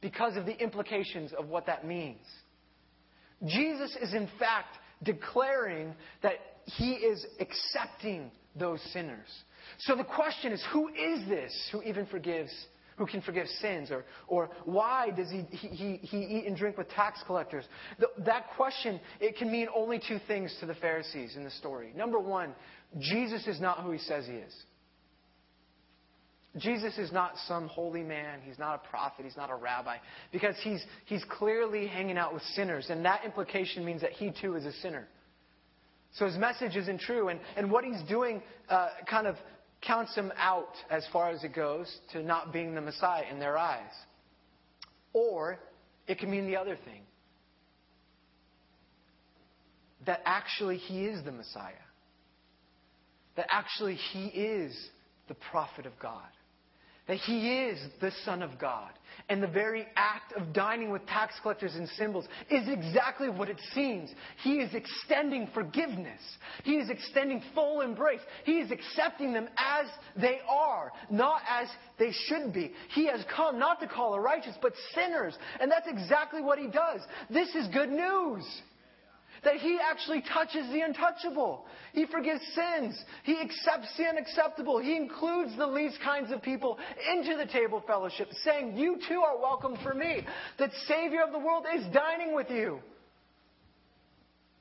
because 0.01 0.35
of 0.35 0.45
the 0.45 0.57
implications 0.61 1.31
of 1.33 1.47
what 1.47 1.65
that 1.65 1.87
means. 1.87 2.19
Jesus 3.45 3.95
is, 4.01 4.13
in 4.13 4.29
fact, 4.37 4.77
declaring 5.03 5.93
that 6.21 6.35
he 6.65 6.93
is 6.93 7.25
accepting 7.39 8.29
those 8.55 8.81
sinners. 8.91 9.27
So 9.79 9.95
the 9.95 10.03
question 10.03 10.51
is 10.51 10.63
who 10.71 10.89
is 10.89 11.27
this 11.27 11.69
who 11.71 11.81
even 11.83 12.05
forgives? 12.05 12.51
Who 12.97 13.05
can 13.05 13.21
forgive 13.21 13.45
sins? 13.61 13.91
Or, 13.91 14.05
or 14.27 14.49
why 14.65 15.11
does 15.11 15.29
he, 15.29 15.41
he, 15.55 15.97
he 15.97 16.17
eat 16.17 16.45
and 16.47 16.57
drink 16.57 16.79
with 16.79 16.89
tax 16.89 17.21
collectors? 17.27 17.63
The, 17.99 18.07
that 18.25 18.47
question, 18.55 18.99
it 19.19 19.37
can 19.37 19.51
mean 19.51 19.67
only 19.75 19.99
two 19.99 20.17
things 20.27 20.55
to 20.61 20.65
the 20.65 20.73
Pharisees 20.73 21.35
in 21.35 21.43
the 21.43 21.51
story. 21.51 21.93
Number 21.95 22.17
one, 22.17 22.55
Jesus 22.99 23.45
is 23.45 23.61
not 23.61 23.83
who 23.83 23.91
he 23.91 23.99
says 23.99 24.25
he 24.25 24.33
is. 24.33 24.53
Jesus 26.57 26.97
is 26.97 27.11
not 27.11 27.33
some 27.47 27.67
holy 27.67 28.01
man. 28.01 28.39
He's 28.43 28.57
not 28.57 28.81
a 28.83 28.89
prophet. 28.89 29.25
He's 29.25 29.37
not 29.37 29.51
a 29.51 29.55
rabbi. 29.55 29.97
Because 30.31 30.55
he's, 30.63 30.83
he's 31.05 31.23
clearly 31.29 31.85
hanging 31.85 32.17
out 32.17 32.33
with 32.33 32.41
sinners. 32.55 32.87
And 32.89 33.05
that 33.05 33.23
implication 33.25 33.85
means 33.85 34.01
that 34.01 34.13
he 34.13 34.31
too 34.41 34.55
is 34.55 34.65
a 34.65 34.73
sinner. 34.73 35.07
So 36.13 36.25
his 36.25 36.37
message 36.37 36.75
isn't 36.75 37.01
true. 37.01 37.29
And, 37.29 37.39
and 37.55 37.69
what 37.69 37.83
he's 37.83 38.01
doing 38.09 38.41
uh, 38.69 38.89
kind 39.07 39.27
of 39.27 39.35
counts 39.81 40.15
him 40.15 40.31
out 40.37 40.73
as 40.89 41.05
far 41.11 41.29
as 41.29 41.43
it 41.43 41.53
goes 41.53 41.93
to 42.11 42.23
not 42.23 42.51
being 42.51 42.75
the 42.75 42.81
Messiah 42.81 43.23
in 43.31 43.39
their 43.39 43.57
eyes. 43.57 43.91
Or 45.13 45.59
it 46.07 46.19
can 46.19 46.29
mean 46.29 46.47
the 46.47 46.57
other 46.57 46.77
thing 46.85 47.01
that 50.05 50.21
actually 50.25 50.77
he 50.77 51.05
is 51.05 51.23
the 51.25 51.31
Messiah, 51.31 51.73
that 53.35 53.47
actually 53.51 53.95
he 53.95 54.27
is 54.27 54.73
the 55.27 55.35
prophet 55.51 55.85
of 55.85 55.93
God 55.99 56.27
that 57.07 57.17
he 57.17 57.63
is 57.63 57.79
the 58.01 58.11
Son 58.25 58.41
of 58.41 58.59
God. 58.59 58.91
And 59.29 59.41
the 59.41 59.47
very 59.47 59.85
act 59.95 60.33
of 60.33 60.53
dining 60.53 60.89
with 60.89 61.05
tax 61.07 61.35
collectors 61.41 61.75
and 61.75 61.87
symbols 61.89 62.25
is 62.49 62.67
exactly 62.67 63.29
what 63.29 63.49
it 63.49 63.59
seems. 63.73 64.09
He 64.43 64.55
is 64.55 64.73
extending 64.73 65.49
forgiveness. 65.53 66.21
He 66.63 66.75
is 66.75 66.89
extending 66.89 67.41
full 67.53 67.81
embrace. 67.81 68.21
He 68.45 68.59
is 68.59 68.71
accepting 68.71 69.33
them 69.33 69.49
as 69.57 69.87
they 70.15 70.39
are, 70.47 70.91
not 71.09 71.41
as 71.49 71.67
they 71.97 72.11
should 72.27 72.53
be. 72.53 72.71
He 72.93 73.07
has 73.07 73.23
come 73.35 73.59
not 73.59 73.79
to 73.81 73.87
call 73.87 74.13
the 74.13 74.19
righteous, 74.19 74.55
but 74.61 74.73
sinners. 74.93 75.37
And 75.59 75.69
that's 75.69 75.87
exactly 75.87 76.41
what 76.41 76.59
he 76.59 76.67
does. 76.67 77.01
This 77.29 77.49
is 77.55 77.67
good 77.69 77.89
news. 77.89 78.45
That 79.43 79.55
he 79.55 79.79
actually 79.81 80.23
touches 80.33 80.69
the 80.71 80.81
untouchable. 80.81 81.65
He 81.93 82.05
forgives 82.05 82.41
sins. 82.55 83.01
He 83.23 83.39
accepts 83.39 83.95
the 83.97 84.05
unacceptable. 84.05 84.79
He 84.79 84.95
includes 84.95 85.55
the 85.57 85.67
least 85.67 85.99
kinds 86.03 86.31
of 86.31 86.41
people 86.41 86.77
into 87.11 87.37
the 87.37 87.45
table 87.45 87.83
fellowship, 87.85 88.29
saying, 88.43 88.77
You 88.77 88.97
too 89.07 89.21
are 89.21 89.39
welcome 89.39 89.77
for 89.83 89.93
me. 89.93 90.25
That 90.59 90.71
Savior 90.87 91.23
of 91.23 91.31
the 91.31 91.39
world 91.39 91.65
is 91.75 91.85
dining 91.93 92.35
with 92.35 92.49
you. 92.49 92.79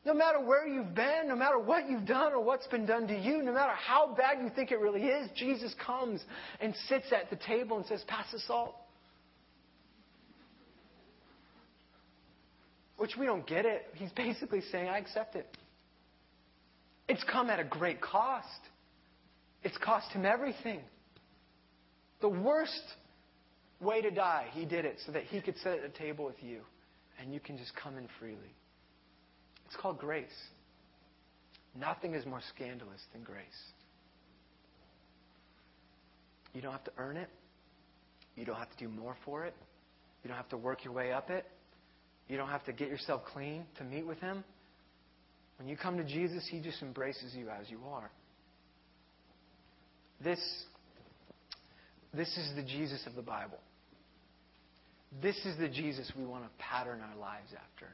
No 0.07 0.15
matter 0.15 0.39
where 0.39 0.69
you've 0.69 0.95
been, 0.95 1.27
no 1.27 1.35
matter 1.35 1.59
what 1.59 1.91
you've 1.91 2.07
done 2.07 2.33
or 2.33 2.41
what's 2.41 2.69
been 2.69 2.87
done 2.87 3.09
to 3.09 3.19
you, 3.19 3.43
no 3.43 3.53
matter 3.53 3.73
how 3.75 4.15
bad 4.15 4.39
you 4.41 4.51
think 4.55 4.71
it 4.71 4.79
really 4.79 5.03
is, 5.03 5.29
Jesus 5.35 5.75
comes 5.85 6.23
and 6.61 6.73
sits 6.89 7.07
at 7.13 7.29
the 7.29 7.45
table 7.45 7.77
and 7.77 7.87
says, 7.87 8.05
Pass 8.07 8.27
the 8.31 8.39
salt. 8.39 8.77
Which 12.97 13.17
we 13.17 13.27
don't 13.27 13.47
get 13.47 13.67
it. 13.67 13.87
He's 13.95 14.13
basically 14.13 14.63
saying, 14.73 14.89
I 14.89 14.99
accept 14.99 15.37
it. 15.37 15.47
It's 17.09 17.23
come 17.31 17.51
at 17.51 17.61
a 17.61 17.65
great 17.65 18.01
cost. 18.01 18.61
It's 19.63 19.77
cost 19.79 20.11
him 20.13 20.25
everything. 20.25 20.81
The 22.21 22.29
worst 22.29 22.83
way 23.81 24.01
to 24.01 24.11
die, 24.11 24.47
he 24.53 24.65
did 24.65 24.85
it 24.85 24.97
so 25.05 25.13
that 25.13 25.25
he 25.25 25.41
could 25.41 25.57
sit 25.59 25.73
at 25.73 25.83
the 25.83 25.99
table 25.99 26.25
with 26.25 26.43
you 26.43 26.61
and 27.21 27.33
you 27.33 27.41
can 27.41 27.59
just 27.59 27.73
come 27.77 27.97
in 27.97 28.09
freely. 28.19 28.55
It's 29.67 29.77
called 29.77 29.99
grace. 29.99 30.27
Nothing 31.79 32.15
is 32.15 32.25
more 32.25 32.41
scandalous 32.55 33.01
than 33.13 33.23
grace. 33.23 33.45
You 36.55 36.63
don't 36.63 36.73
have 36.73 36.85
to 36.85 36.93
earn 36.97 37.17
it. 37.17 37.29
You 38.35 38.45
don't 38.45 38.57
have 38.57 38.71
to 38.71 38.79
do 38.79 38.89
more 38.89 39.17
for 39.25 39.45
it. 39.45 39.55
You 40.23 40.29
don't 40.29 40.37
have 40.37 40.49
to 40.51 40.57
work 40.57 40.85
your 40.85 40.95
way 40.95 41.13
up 41.13 41.31
it. 41.31 41.45
You 42.29 42.37
don't 42.37 42.49
have 42.49 42.65
to 42.65 42.73
get 42.73 42.89
yourself 42.89 43.23
clean 43.33 43.65
to 43.79 43.85
meet 43.85 44.07
with 44.07 44.19
Him. 44.19 44.45
When 45.59 45.69
you 45.69 45.77
come 45.77 45.97
to 45.97 46.05
Jesus, 46.05 46.47
He 46.51 46.61
just 46.61 46.83
embraces 46.83 47.35
you 47.35 47.49
as 47.49 47.71
you 47.71 47.79
are. 47.91 48.11
This, 50.23 50.41
this 52.15 52.29
is 52.37 52.55
the 52.57 52.63
Jesus 52.63 53.07
of 53.07 53.15
the 53.15 53.23
Bible. 53.23 53.59
This 55.23 55.37
is 55.45 55.57
the 55.59 55.69
Jesus 55.69 56.11
we 56.17 56.25
want 56.25 56.45
to 56.45 56.51
pattern 56.59 57.01
our 57.01 57.19
lives 57.19 57.49
after. 57.53 57.87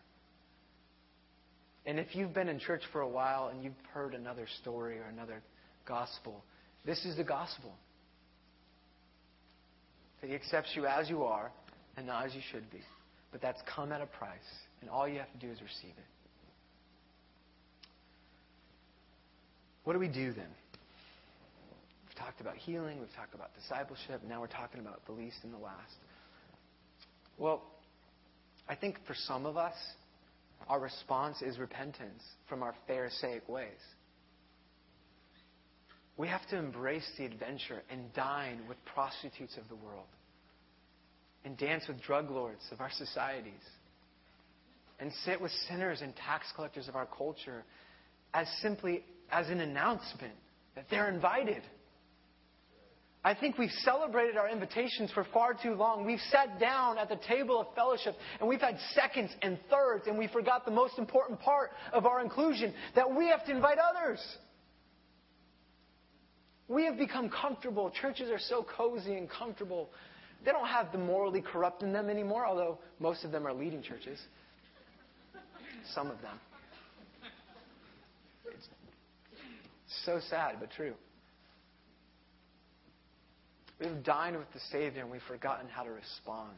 And 1.85 1.99
if 1.99 2.15
you've 2.15 2.33
been 2.33 2.49
in 2.49 2.59
church 2.59 2.83
for 2.93 3.01
a 3.01 3.09
while 3.09 3.49
and 3.49 3.63
you've 3.63 3.75
heard 3.93 4.15
another 4.15 4.47
story 4.61 4.99
or 4.99 5.05
another 5.13 5.43
gospel, 5.87 6.45
this 6.87 7.05
is 7.05 7.17
the 7.17 7.25
gospel. 7.25 7.73
That 10.21 10.29
He 10.29 10.35
accepts 10.35 10.71
you 10.75 10.87
as 10.87 11.11
you 11.11 11.25
are 11.25 11.51
and 11.97 12.07
not 12.07 12.27
as 12.27 12.35
you 12.35 12.41
should 12.51 12.71
be. 12.71 12.81
But 13.33 13.41
that's 13.41 13.61
come 13.75 13.91
at 13.91 14.03
a 14.03 14.07
price, 14.07 14.39
and 14.83 14.91
all 14.91 15.09
you 15.09 15.19
have 15.19 15.33
to 15.33 15.39
do 15.39 15.51
is 15.51 15.61
receive 15.63 15.97
it. 15.97 16.05
What 19.85 19.95
do 19.95 19.99
we 19.99 20.09
do 20.09 20.33
then? 20.33 20.47
We've 22.07 22.15
talked 22.15 22.41
about 22.41 22.57
healing, 22.57 23.01
we've 23.01 23.15
talked 23.17 23.35
about 23.35 23.51
discipleship, 23.55 24.21
now 24.29 24.41
we're 24.41 24.47
talking 24.47 24.81
about 24.81 25.05
the 25.07 25.13
least 25.13 25.39
and 25.43 25.53
the 25.53 25.59
last. 25.59 25.97
Well, 27.39 27.63
I 28.69 28.77
think 28.77 28.99
for 29.07 29.15
some 29.15 29.47
of 29.47 29.57
us, 29.57 29.75
our 30.69 30.79
response 30.79 31.43
is 31.43 31.59
repentance 31.59 32.23
from 32.49 32.63
our 32.63 32.75
Pharisaic 32.87 33.49
ways. 33.49 33.71
We 36.17 36.29
have 36.29 36.47
to 36.51 36.59
embrace 36.59 37.11
the 37.19 37.25
adventure 37.25 37.83
and 37.91 38.13
dine 38.13 38.61
with 38.69 38.77
prostitutes 38.95 39.57
of 39.57 39.69
the 39.69 39.75
world 39.75 40.07
and 41.45 41.57
dance 41.57 41.85
with 41.89 42.01
drug 42.03 42.31
lords 42.31 42.63
of 42.71 42.81
our 42.81 42.91
societies 42.91 43.53
and 45.01 45.13
sit 45.25 45.41
with 45.41 45.51
sinners 45.69 46.01
and 46.01 46.15
tax 46.15 46.47
collectors 46.55 46.89
of 46.89 46.97
our 46.97 47.07
culture 47.07 47.65
as 48.35 48.47
simply 48.61 49.03
as 49.31 49.49
an 49.49 49.61
announcement 49.61 50.35
that 50.75 50.87
they're 50.91 51.11
invited. 51.11 51.63
I 53.25 53.35
think 53.35 53.57
we've 53.57 53.71
celebrated 53.85 54.37
our 54.37 54.49
invitations 54.49 55.13
for 55.13 55.25
far 55.33 55.55
too 55.55 55.75
long. 55.75 56.05
We've 56.05 56.21
sat 56.31 56.59
down 56.59 56.99
at 56.99 57.09
the 57.09 57.19
table 57.29 57.61
of 57.61 57.69
fellowship 57.75 58.17
and 58.41 58.49
we've 58.49 58.61
had 58.61 58.77
seconds 58.95 59.31
and 59.43 59.59
thirds, 59.71 60.09
and 60.09 60.19
we 60.19 60.27
forgot 60.27 60.65
the 60.65 60.73
most 60.73 60.99
important 60.99 61.41
part 61.41 61.71
of 61.93 62.05
our 62.05 62.21
inclusion 62.21 62.75
that 62.97 63.15
we 63.15 63.29
have 63.29 63.45
to 63.47 63.53
invite 63.53 63.79
others. 63.79 64.19
We 66.67 66.85
have 66.87 66.99
become 66.99 67.29
comfortable. 67.29 67.93
Churches 68.01 68.31
are 68.31 68.41
so 68.41 68.67
cozy 68.77 69.15
and 69.15 69.29
comfortable. 69.31 69.91
They 70.45 70.51
don't 70.51 70.67
have 70.67 70.91
the 70.91 70.99
morally 70.99 71.41
corrupt 71.41 71.83
in 71.83 71.93
them 71.93 72.11
anymore, 72.11 72.45
although 72.45 72.79
most 72.99 73.25
of 73.25 73.31
them 73.31 73.47
are 73.47 73.53
leading 73.53 73.83
churches. 73.83 74.19
Some 75.95 76.09
of 76.09 76.21
them. 76.21 76.39
It's 78.47 80.07
so 80.07 80.21
sad, 80.29 80.57
but 80.59 80.71
true. 80.71 80.95
We've 83.81 84.03
dined 84.05 84.37
with 84.37 84.53
the 84.53 84.61
Savior 84.71 85.03
and 85.03 85.11
we've 85.11 85.21
forgotten 85.29 85.69
how 85.69 85.83
to 85.83 85.91
respond. 85.91 86.57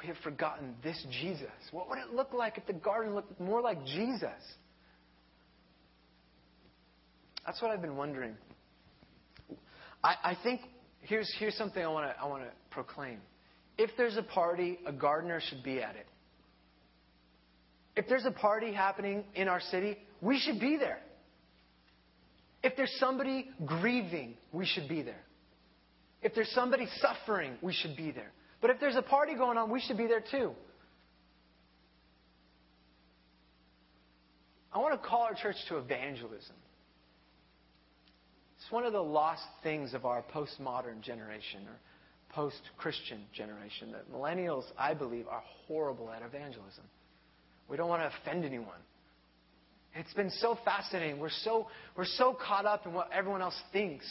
We 0.00 0.08
have 0.08 0.16
forgotten 0.18 0.74
this 0.82 1.04
Jesus. 1.20 1.48
What 1.72 1.88
would 1.88 1.98
it 1.98 2.14
look 2.14 2.32
like 2.32 2.56
if 2.56 2.66
the 2.66 2.72
garden 2.72 3.14
looked 3.14 3.38
more 3.40 3.60
like 3.60 3.84
Jesus? 3.84 4.30
That's 7.44 7.60
what 7.60 7.70
I've 7.70 7.82
been 7.82 7.96
wondering. 7.96 8.34
I, 10.02 10.14
I 10.24 10.38
think 10.42 10.62
here's, 11.00 11.30
here's 11.38 11.56
something 11.56 11.82
I 11.82 11.88
want 11.88 12.10
to 12.10 12.20
I 12.20 12.26
wanna 12.26 12.48
proclaim. 12.70 13.20
If 13.78 13.90
there's 13.96 14.16
a 14.16 14.22
party, 14.22 14.78
a 14.86 14.92
gardener 14.92 15.40
should 15.40 15.62
be 15.62 15.82
at 15.82 15.96
it. 15.96 16.06
If 17.96 18.08
there's 18.08 18.26
a 18.26 18.30
party 18.30 18.72
happening 18.72 19.24
in 19.34 19.48
our 19.48 19.60
city, 19.60 19.96
we 20.20 20.38
should 20.38 20.60
be 20.60 20.76
there. 20.76 21.00
If 22.62 22.76
there's 22.76 22.94
somebody 22.98 23.48
grieving, 23.64 24.34
we 24.52 24.66
should 24.66 24.88
be 24.88 25.02
there. 25.02 25.22
If 26.22 26.34
there's 26.34 26.50
somebody 26.50 26.86
suffering, 27.00 27.54
we 27.62 27.72
should 27.72 27.96
be 27.96 28.10
there. 28.10 28.30
But 28.60 28.70
if 28.70 28.78
there's 28.78 28.96
a 28.96 29.02
party 29.02 29.34
going 29.34 29.56
on, 29.56 29.70
we 29.70 29.80
should 29.80 29.96
be 29.96 30.06
there 30.06 30.22
too. 30.30 30.52
I 34.72 34.78
want 34.78 35.00
to 35.00 35.08
call 35.08 35.22
our 35.22 35.34
church 35.34 35.56
to 35.68 35.78
evangelism. 35.78 36.54
It's 38.58 38.70
one 38.70 38.84
of 38.84 38.92
the 38.92 39.02
lost 39.02 39.42
things 39.62 39.94
of 39.94 40.04
our 40.04 40.22
postmodern 40.34 41.00
generation 41.00 41.62
or 41.66 41.76
post 42.34 42.60
Christian 42.78 43.20
generation 43.34 43.92
that 43.92 44.10
millennials, 44.12 44.64
I 44.78 44.94
believe, 44.94 45.26
are 45.28 45.42
horrible 45.66 46.10
at 46.10 46.22
evangelism. 46.22 46.84
We 47.68 47.76
don't 47.76 47.88
want 47.88 48.02
to 48.02 48.12
offend 48.22 48.44
anyone. 48.44 48.78
It's 49.94 50.12
been 50.14 50.30
so 50.30 50.56
fascinating. 50.64 51.18
We're 51.18 51.30
so, 51.30 51.66
we're 51.96 52.04
so 52.04 52.36
caught 52.46 52.64
up 52.64 52.86
in 52.86 52.92
what 52.92 53.10
everyone 53.12 53.42
else 53.42 53.58
thinks 53.72 54.04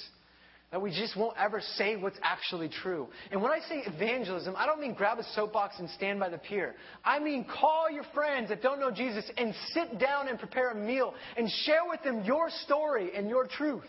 that 0.72 0.82
we 0.82 0.92
just 0.92 1.18
won't 1.18 1.36
ever 1.38 1.62
say 1.78 1.96
what's 1.96 2.20
actually 2.22 2.70
true. 2.70 3.08
And 3.32 3.42
when 3.42 3.52
I 3.52 3.60
say 3.68 3.82
evangelism, 3.86 4.56
I 4.56 4.66
don't 4.68 4.80
mean 4.80 4.94
grab 4.94 5.18
a 5.18 5.24
soapbox 5.34 5.80
and 5.80 5.90
stand 5.92 6.20
by 6.20 6.30
the 6.30 6.38
pier. 6.38 6.76
I 7.04 7.20
mean 7.20 7.44
call 7.44 7.90
your 7.90 8.04
friends 8.14 8.50
that 8.50 8.62
don't 8.62 8.80
know 8.80 8.92
Jesus 8.92 9.26
and 9.38 9.54
sit 9.74 10.00
down 10.00 10.28
and 10.28 10.38
prepare 10.38 10.72
a 10.72 10.76
meal 10.76 11.14
and 11.38 11.50
share 11.66 11.82
with 11.90 12.04
them 12.04 12.24
your 12.24 12.50
story 12.66 13.12
and 13.16 13.30
your 13.30 13.48
truth. 13.48 13.88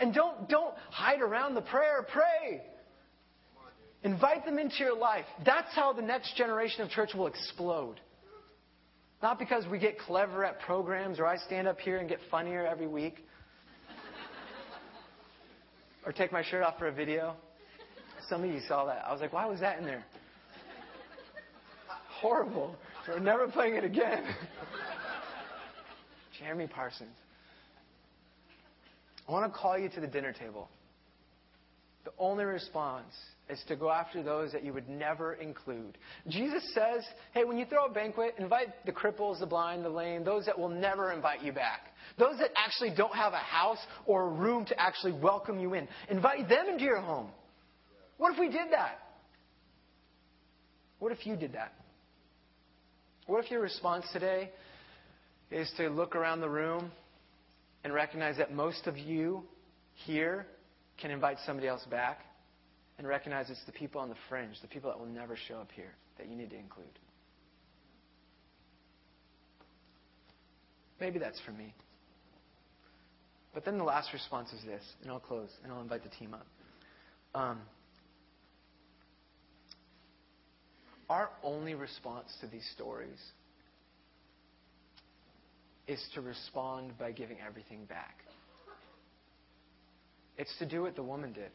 And 0.00 0.14
don't, 0.14 0.48
don't 0.48 0.74
hide 0.90 1.20
around 1.20 1.54
the 1.54 1.62
prayer. 1.62 2.06
Pray. 2.10 2.62
Invite 4.04 4.44
them 4.44 4.58
into 4.58 4.76
your 4.80 4.96
life. 4.96 5.24
That's 5.46 5.74
how 5.74 5.94
the 5.94 6.02
next 6.02 6.36
generation 6.36 6.82
of 6.82 6.90
church 6.90 7.14
will 7.14 7.26
explode. 7.26 8.00
Not 9.22 9.38
because 9.38 9.64
we 9.66 9.78
get 9.78 9.98
clever 9.98 10.44
at 10.44 10.60
programs 10.60 11.18
or 11.18 11.26
I 11.26 11.38
stand 11.38 11.66
up 11.66 11.80
here 11.80 11.96
and 11.96 12.06
get 12.06 12.18
funnier 12.30 12.66
every 12.66 12.86
week 12.86 13.26
or 16.04 16.12
take 16.12 16.30
my 16.30 16.42
shirt 16.42 16.62
off 16.62 16.78
for 16.78 16.88
a 16.88 16.92
video. 16.92 17.34
Some 18.28 18.44
of 18.44 18.50
you 18.50 18.60
saw 18.68 18.84
that. 18.84 19.04
I 19.06 19.12
was 19.12 19.22
like, 19.22 19.32
why 19.32 19.46
was 19.46 19.60
that 19.60 19.78
in 19.78 19.86
there? 19.86 20.04
Horrible. 22.20 22.76
We're 23.08 23.20
never 23.20 23.48
playing 23.48 23.76
it 23.76 23.84
again. 23.84 24.24
Jeremy 26.38 26.66
Parsons. 26.66 27.16
I 29.26 29.32
want 29.32 29.50
to 29.50 29.58
call 29.58 29.78
you 29.78 29.88
to 29.88 30.00
the 30.00 30.06
dinner 30.06 30.34
table. 30.34 30.68
The 32.04 32.12
only 32.18 32.44
response 32.44 33.12
is 33.48 33.62
to 33.68 33.76
go 33.76 33.90
after 33.90 34.22
those 34.22 34.52
that 34.52 34.64
you 34.64 34.72
would 34.72 34.88
never 34.88 35.34
include. 35.34 35.98
Jesus 36.28 36.62
says, 36.74 37.02
hey, 37.32 37.44
when 37.44 37.58
you 37.58 37.64
throw 37.64 37.86
a 37.86 37.90
banquet, 37.90 38.34
invite 38.38 38.68
the 38.86 38.92
cripples, 38.92 39.40
the 39.40 39.46
blind, 39.46 39.84
the 39.84 39.90
lame, 39.90 40.24
those 40.24 40.46
that 40.46 40.58
will 40.58 40.68
never 40.68 41.12
invite 41.12 41.42
you 41.42 41.52
back. 41.52 41.94
Those 42.18 42.38
that 42.38 42.50
actually 42.56 42.94
don't 42.96 43.14
have 43.14 43.32
a 43.32 43.38
house 43.38 43.78
or 44.06 44.24
a 44.24 44.28
room 44.28 44.64
to 44.66 44.80
actually 44.80 45.12
welcome 45.12 45.58
you 45.58 45.74
in. 45.74 45.88
Invite 46.10 46.48
them 46.48 46.68
into 46.68 46.84
your 46.84 47.00
home. 47.00 47.28
What 48.18 48.32
if 48.32 48.38
we 48.38 48.48
did 48.48 48.70
that? 48.72 48.98
What 50.98 51.12
if 51.12 51.26
you 51.26 51.36
did 51.36 51.54
that? 51.54 51.72
What 53.26 53.44
if 53.44 53.50
your 53.50 53.60
response 53.60 54.04
today 54.12 54.50
is 55.50 55.70
to 55.78 55.88
look 55.88 56.14
around 56.16 56.40
the 56.40 56.48
room 56.48 56.90
and 57.82 57.92
recognize 57.92 58.36
that 58.38 58.52
most 58.52 58.86
of 58.86 58.96
you 58.96 59.44
here 60.06 60.46
can 61.00 61.10
invite 61.10 61.38
somebody 61.44 61.68
else 61.68 61.84
back? 61.90 62.18
and 62.98 63.06
recognize 63.06 63.50
it's 63.50 63.64
the 63.66 63.72
people 63.72 64.00
on 64.00 64.08
the 64.08 64.14
fringe, 64.28 64.54
the 64.62 64.68
people 64.68 64.90
that 64.90 64.98
will 64.98 65.06
never 65.06 65.36
show 65.48 65.56
up 65.56 65.70
here, 65.74 65.94
that 66.18 66.28
you 66.28 66.36
need 66.36 66.50
to 66.50 66.56
include. 66.56 66.86
Maybe 71.00 71.18
that's 71.18 71.40
for 71.44 71.52
me. 71.52 71.74
But 73.52 73.64
then 73.64 73.78
the 73.78 73.84
last 73.84 74.12
response 74.12 74.52
is 74.52 74.64
this, 74.64 74.82
and 75.02 75.10
I'll 75.10 75.20
close, 75.20 75.50
and 75.62 75.72
I'll 75.72 75.80
invite 75.80 76.02
the 76.02 76.10
team 76.10 76.34
up. 76.34 76.46
Um, 77.34 77.60
our 81.10 81.30
only 81.42 81.74
response 81.74 82.32
to 82.40 82.46
these 82.46 82.68
stories 82.74 83.18
is 85.86 86.02
to 86.14 86.20
respond 86.20 86.96
by 86.96 87.12
giving 87.12 87.36
everything 87.46 87.84
back. 87.84 88.23
It's 90.36 90.54
to 90.58 90.66
do 90.66 90.82
what 90.82 90.96
the 90.96 91.02
woman 91.02 91.32
did. 91.32 91.50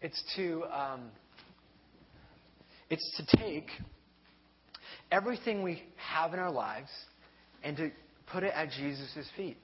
It's 0.00 0.22
to 0.36 0.64
um, 0.64 1.10
it's 2.90 3.16
to 3.16 3.36
take 3.36 3.68
everything 5.10 5.62
we 5.62 5.82
have 5.96 6.34
in 6.34 6.40
our 6.40 6.50
lives 6.50 6.90
and 7.62 7.76
to 7.76 7.90
put 8.26 8.42
it 8.42 8.52
at 8.54 8.70
Jesus' 8.70 9.28
feet. 9.36 9.56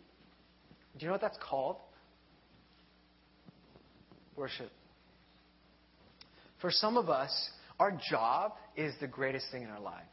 Do 0.96 1.02
you 1.02 1.06
know 1.06 1.12
what 1.12 1.20
that's 1.20 1.38
called? 1.42 1.76
Worship. 4.36 4.70
For 6.60 6.70
some 6.70 6.96
of 6.96 7.08
us, 7.08 7.50
our 7.78 7.98
job 8.10 8.52
is 8.76 8.92
the 9.00 9.06
greatest 9.06 9.46
thing 9.50 9.62
in 9.62 9.70
our 9.70 9.80
life. 9.80 10.06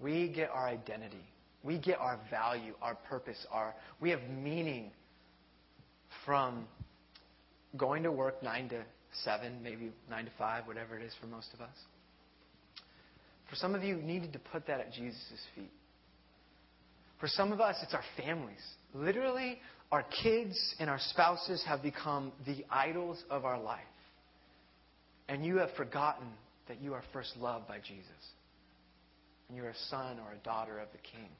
We 0.00 0.28
get 0.28 0.50
our 0.50 0.68
identity. 0.68 1.24
We 1.62 1.78
get 1.78 1.98
our 1.98 2.20
value, 2.30 2.74
our 2.80 2.94
purpose, 2.94 3.44
our 3.50 3.74
we 4.00 4.10
have 4.10 4.20
meaning 4.30 4.92
from 6.28 6.68
going 7.78 8.02
to 8.02 8.12
work 8.12 8.42
9 8.42 8.68
to 8.68 8.82
seven, 9.24 9.62
maybe 9.62 9.90
nine 10.10 10.26
to 10.26 10.30
five, 10.36 10.66
whatever 10.66 10.94
it 10.98 11.02
is 11.02 11.12
for 11.18 11.26
most 11.26 11.48
of 11.54 11.62
us. 11.62 11.74
For 13.48 13.56
some 13.56 13.74
of 13.74 13.82
you, 13.82 13.96
you 13.96 14.02
needed 14.02 14.34
to 14.34 14.38
put 14.38 14.66
that 14.66 14.80
at 14.80 14.92
Jesus' 14.92 15.18
feet. 15.54 15.70
For 17.18 17.28
some 17.28 17.50
of 17.50 17.62
us, 17.62 17.76
it's 17.82 17.94
our 17.94 18.04
families. 18.16 18.60
Literally, 18.92 19.58
our 19.90 20.04
kids 20.22 20.74
and 20.78 20.90
our 20.90 20.98
spouses 20.98 21.64
have 21.66 21.82
become 21.82 22.30
the 22.46 22.62
idols 22.70 23.24
of 23.30 23.46
our 23.46 23.58
life. 23.58 23.80
And 25.30 25.46
you 25.46 25.56
have 25.56 25.70
forgotten 25.76 26.28
that 26.68 26.82
you 26.82 26.92
are 26.92 27.02
first 27.12 27.36
loved 27.38 27.66
by 27.66 27.78
Jesus. 27.78 28.04
And 29.48 29.56
you're 29.56 29.70
a 29.70 29.78
son 29.88 30.18
or 30.18 30.32
a 30.32 30.44
daughter 30.44 30.78
of 30.78 30.88
the 30.92 30.98
King. 30.98 31.30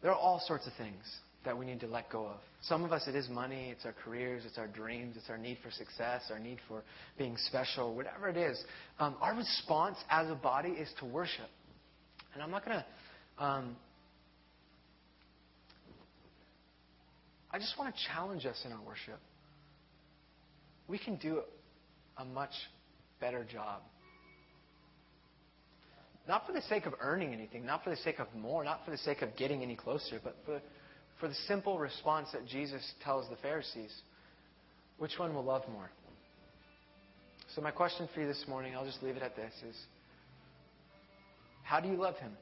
There 0.00 0.10
are 0.10 0.18
all 0.18 0.42
sorts 0.46 0.66
of 0.66 0.72
things 0.78 1.04
that 1.44 1.56
we 1.56 1.66
need 1.66 1.80
to 1.80 1.86
let 1.86 2.10
go 2.10 2.26
of. 2.26 2.38
Some 2.62 2.84
of 2.84 2.92
us, 2.92 3.06
it 3.06 3.14
is 3.14 3.28
money, 3.28 3.68
it's 3.70 3.84
our 3.84 3.94
careers, 4.04 4.44
it's 4.46 4.56
our 4.56 4.66
dreams, 4.66 5.16
it's 5.16 5.28
our 5.28 5.36
need 5.36 5.58
for 5.62 5.70
success, 5.70 6.22
our 6.30 6.38
need 6.38 6.58
for 6.66 6.82
being 7.18 7.36
special, 7.36 7.94
whatever 7.94 8.28
it 8.28 8.36
is. 8.36 8.62
Um, 8.98 9.16
our 9.20 9.34
response 9.34 9.98
as 10.10 10.30
a 10.30 10.34
body 10.34 10.70
is 10.70 10.88
to 11.00 11.04
worship. 11.04 11.48
And 12.32 12.42
I'm 12.42 12.50
not 12.50 12.64
going 12.64 12.78
to. 12.78 13.44
Um, 13.44 13.76
I 17.50 17.58
just 17.58 17.78
want 17.78 17.94
to 17.94 18.00
challenge 18.12 18.46
us 18.46 18.60
in 18.64 18.72
our 18.72 18.82
worship. 18.84 19.20
We 20.88 20.98
can 20.98 21.16
do 21.16 21.42
a 22.16 22.24
much 22.24 22.50
better 23.20 23.44
job. 23.44 23.82
Not 26.26 26.46
for 26.46 26.52
the 26.52 26.62
sake 26.62 26.86
of 26.86 26.94
earning 27.00 27.34
anything, 27.34 27.66
not 27.66 27.84
for 27.84 27.90
the 27.90 27.96
sake 27.96 28.18
of 28.18 28.26
more, 28.34 28.64
not 28.64 28.84
for 28.84 28.90
the 28.90 28.98
sake 28.98 29.20
of 29.20 29.36
getting 29.36 29.62
any 29.62 29.76
closer, 29.76 30.20
but 30.24 30.36
for 30.46 30.60
for 31.20 31.28
the 31.28 31.34
simple 31.46 31.78
response 31.78 32.28
that 32.32 32.46
Jesus 32.46 32.82
tells 33.02 33.28
the 33.28 33.36
Pharisees 33.36 33.92
which 34.98 35.18
one 35.18 35.34
will 35.34 35.44
love 35.44 35.62
more? 35.72 35.90
So, 37.54 37.60
my 37.60 37.70
question 37.70 38.08
for 38.12 38.20
you 38.20 38.26
this 38.26 38.44
morning, 38.48 38.74
I'll 38.74 38.86
just 38.86 39.02
leave 39.02 39.16
it 39.16 39.22
at 39.22 39.36
this 39.36 39.52
is 39.68 39.76
how 41.62 41.80
do 41.80 41.88
you 41.88 41.96
love 41.96 42.16
Him? 42.16 42.32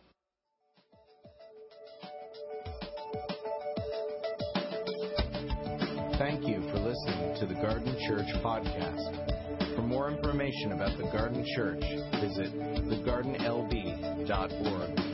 Thank 6.19 6.47
you 6.47 6.61
for 6.71 6.79
listening 6.79 7.35
to 7.41 7.47
the 7.47 7.55
Garden 7.55 7.97
Church 8.07 8.29
podcast. 8.45 9.75
For 9.75 9.83
more 9.83 10.11
information 10.11 10.73
about 10.73 10.97
the 10.97 11.05
Garden 11.05 11.45
Church, 11.57 11.83
visit 12.21 12.53
thegardenlb.org. 12.87 15.12